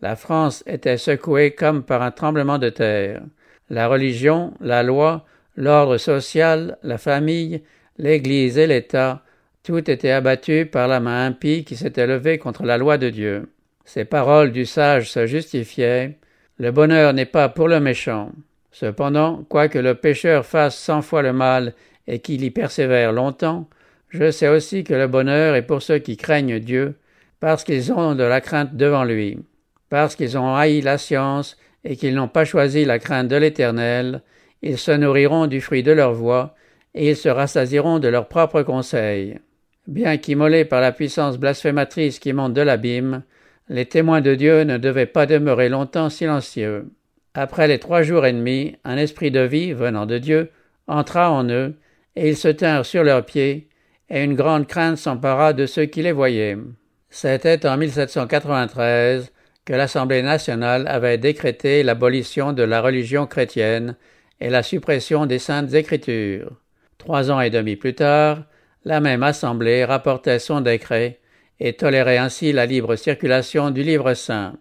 [0.03, 3.23] La France était secouée comme par un tremblement de terre.
[3.71, 5.25] La religion, la loi,
[5.57, 7.63] l'ordre social, la famille,
[7.97, 9.23] l'Église et l'État,
[9.63, 13.49] tout était abattu par la main impie qui s'était levée contre la loi de Dieu.
[13.85, 16.19] Ces paroles du sage se justifiaient.
[16.59, 18.33] Le bonheur n'est pas pour le méchant.
[18.73, 21.75] Cependant, quoique le pécheur fasse cent fois le mal
[22.07, 23.69] et qu'il y persévère longtemps,
[24.09, 26.97] je sais aussi que le bonheur est pour ceux qui craignent Dieu,
[27.41, 29.39] parce qu'ils ont de la crainte devant lui,
[29.91, 34.23] parce qu'ils ont haï la science et qu'ils n'ont pas choisi la crainte de l'Éternel,
[34.63, 36.55] ils se nourriront du fruit de leur voix,
[36.95, 39.39] et ils se rassasieront de leurs propres conseils.
[39.87, 43.23] Bien qu'immolés par la puissance blasphématrice qui monte de l'abîme,
[43.69, 46.91] les témoins de Dieu ne devaient pas demeurer longtemps silencieux.
[47.35, 50.51] Après les trois jours et demi, un esprit de vie, venant de Dieu,
[50.87, 51.75] entra en eux,
[52.17, 53.69] et ils se tinrent sur leurs pieds,
[54.11, 56.59] et une grande crainte s'empara de ceux qui les voyaient.
[57.11, 59.33] C'était en 1793
[59.65, 63.97] que l'Assemblée nationale avait décrété l'abolition de la religion chrétienne
[64.41, 66.53] et la suppression des saintes écritures.
[66.99, 68.45] Trois ans et demi plus tard,
[68.85, 71.21] la même Assemblée rapportait son décret
[71.61, 74.55] et tolérait ainsi la libre circulation du livre saint.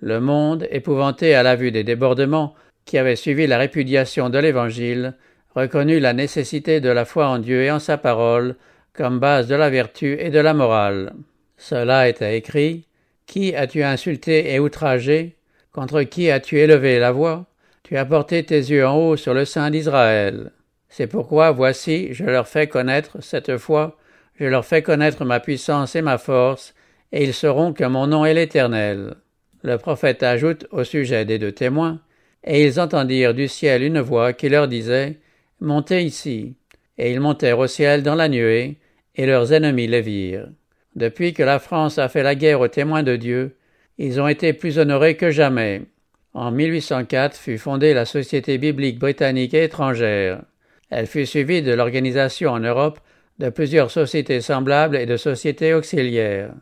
[0.00, 5.14] Le monde, épouvanté à la vue des débordements qui avaient suivi la répudiation de l'Évangile,
[5.54, 8.56] reconnut la nécessité de la foi en Dieu et en sa parole
[8.92, 11.12] comme base de la vertu et de la morale.
[11.56, 12.86] Cela était écrit
[13.26, 15.36] Qui as-tu insulté et outragé?
[15.72, 17.46] Contre qui as-tu élevé la voix?
[17.82, 20.52] Tu as porté tes yeux en haut sur le sein d'Israël.
[20.88, 23.96] C'est pourquoi, voici, je leur fais connaître, cette fois,
[24.40, 26.74] je leur fais connaître ma puissance et ma force,
[27.12, 29.16] et ils sauront que mon nom est l'Éternel.
[29.62, 32.00] Le prophète ajoute au sujet des deux témoins,
[32.42, 35.18] et ils entendirent du ciel une voix qui leur disait
[35.60, 36.54] Montez ici.
[36.96, 38.78] Et ils montèrent au ciel dans la nuée,
[39.14, 40.48] et leurs ennemis les virent.
[40.96, 43.56] Depuis que la France a fait la guerre aux témoins de Dieu,
[43.98, 45.82] ils ont été plus honorés que jamais.
[46.32, 50.42] En 1804 fut fondée la Société biblique britannique et étrangère.
[50.88, 53.00] Elle fut suivie de l'organisation en Europe
[53.40, 56.52] de plusieurs sociétés semblables et de sociétés auxiliaires.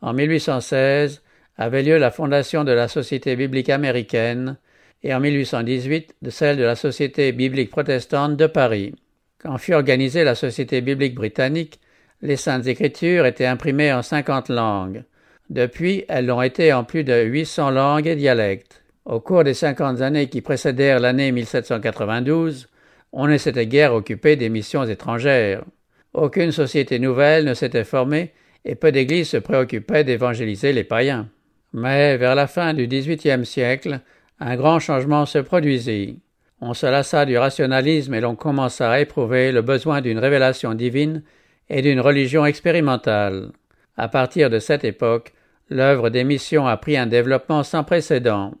[0.00, 1.20] En 1816
[1.56, 4.56] avait lieu la fondation de la Société biblique américaine
[5.02, 8.94] et en 1818 de celle de la Société biblique protestante de Paris.
[9.42, 11.80] Quand fut organisée la Société biblique britannique,
[12.22, 15.02] les Saintes Écritures étaient imprimées en cinquante langues.
[15.50, 18.84] Depuis, elles l'ont été en plus de huit cents langues et dialectes.
[19.04, 22.68] Au cours des cinquante années qui précédèrent l'année 1792,
[23.12, 25.64] on ne s'était guère occupé des missions étrangères.
[26.14, 28.32] Aucune société nouvelle ne s'était formée
[28.64, 31.28] et peu d'églises se préoccupaient d'évangéliser les païens.
[31.72, 34.00] Mais vers la fin du XVIIIe siècle,
[34.40, 36.20] un grand changement se produisit.
[36.60, 41.22] On se lassa du rationalisme et l'on commença à éprouver le besoin d'une révélation divine
[41.68, 43.52] et d'une religion expérimentale.
[43.96, 45.34] À partir de cette époque,
[45.68, 48.54] l'œuvre des missions a pris un développement sans précédent.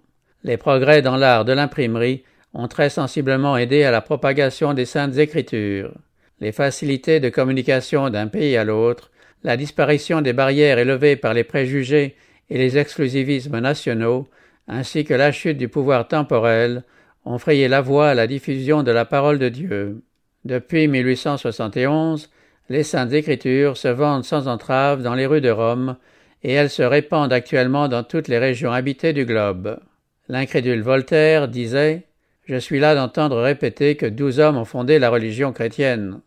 [0.44, 2.22] Les progrès dans l'art de l'imprimerie
[2.54, 5.92] ont très sensiblement aidé à la propagation des saintes écritures.
[6.40, 9.10] Les facilités de communication d'un pays à l'autre,
[9.42, 12.14] la disparition des barrières élevées par les préjugés
[12.50, 14.28] et les exclusivismes nationaux,
[14.68, 16.84] ainsi que la chute du pouvoir temporel,
[17.24, 20.02] ont frayé la voie à la diffusion de la parole de Dieu.
[20.44, 22.30] Depuis 1871,
[22.68, 25.96] les saintes écritures se vendent sans entrave dans les rues de Rome,
[26.42, 29.78] et elles se répandent actuellement dans toutes les régions habitées du globe.
[30.28, 32.04] L'incrédule Voltaire disait
[32.44, 36.20] Je suis là d'entendre répéter que douze hommes ont fondé la religion chrétienne.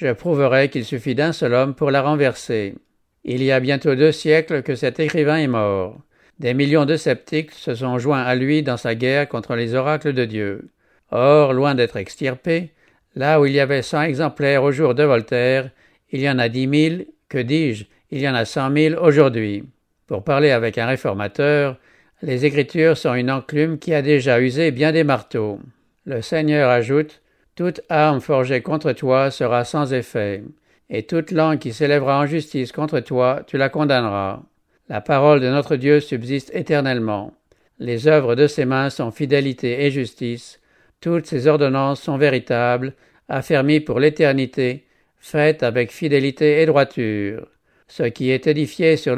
[0.00, 2.76] Je prouverai qu'il suffit d'un seul homme pour la renverser.
[3.24, 5.98] Il y a bientôt deux siècles que cet écrivain est mort.
[6.38, 10.12] Des millions de sceptiques se sont joints à lui dans sa guerre contre les oracles
[10.12, 10.70] de Dieu.
[11.10, 12.70] Or, loin d'être extirpés,
[13.16, 15.68] là où il y avait cent exemplaires au jour de Voltaire,
[16.12, 19.64] il y en a dix mille, que dis-je, il y en a cent mille aujourd'hui.
[20.06, 21.76] Pour parler avec un réformateur,
[22.22, 25.58] les Écritures sont une enclume qui a déjà usé bien des marteaux.
[26.06, 27.20] Le Seigneur ajoute
[27.58, 30.44] Toute arme forgée contre toi sera sans effet,
[30.90, 34.44] et toute langue qui s'élèvera en justice contre toi, tu la condamneras.
[34.88, 37.34] La parole de notre Dieu subsiste éternellement.
[37.80, 40.60] Les œuvres de ses mains sont fidélité et justice.
[41.00, 42.94] Toutes ces ordonnances sont véritables,
[43.28, 44.86] affermies pour l'éternité,
[45.18, 47.48] faites avec fidélité et droiture.
[47.88, 49.16] Ce qui est édifié sur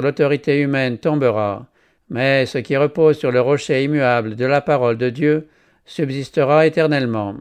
[0.00, 1.66] l'autorité humaine tombera,
[2.08, 5.46] mais ce qui repose sur le rocher immuable de la parole de Dieu
[5.84, 7.36] subsistera éternellement.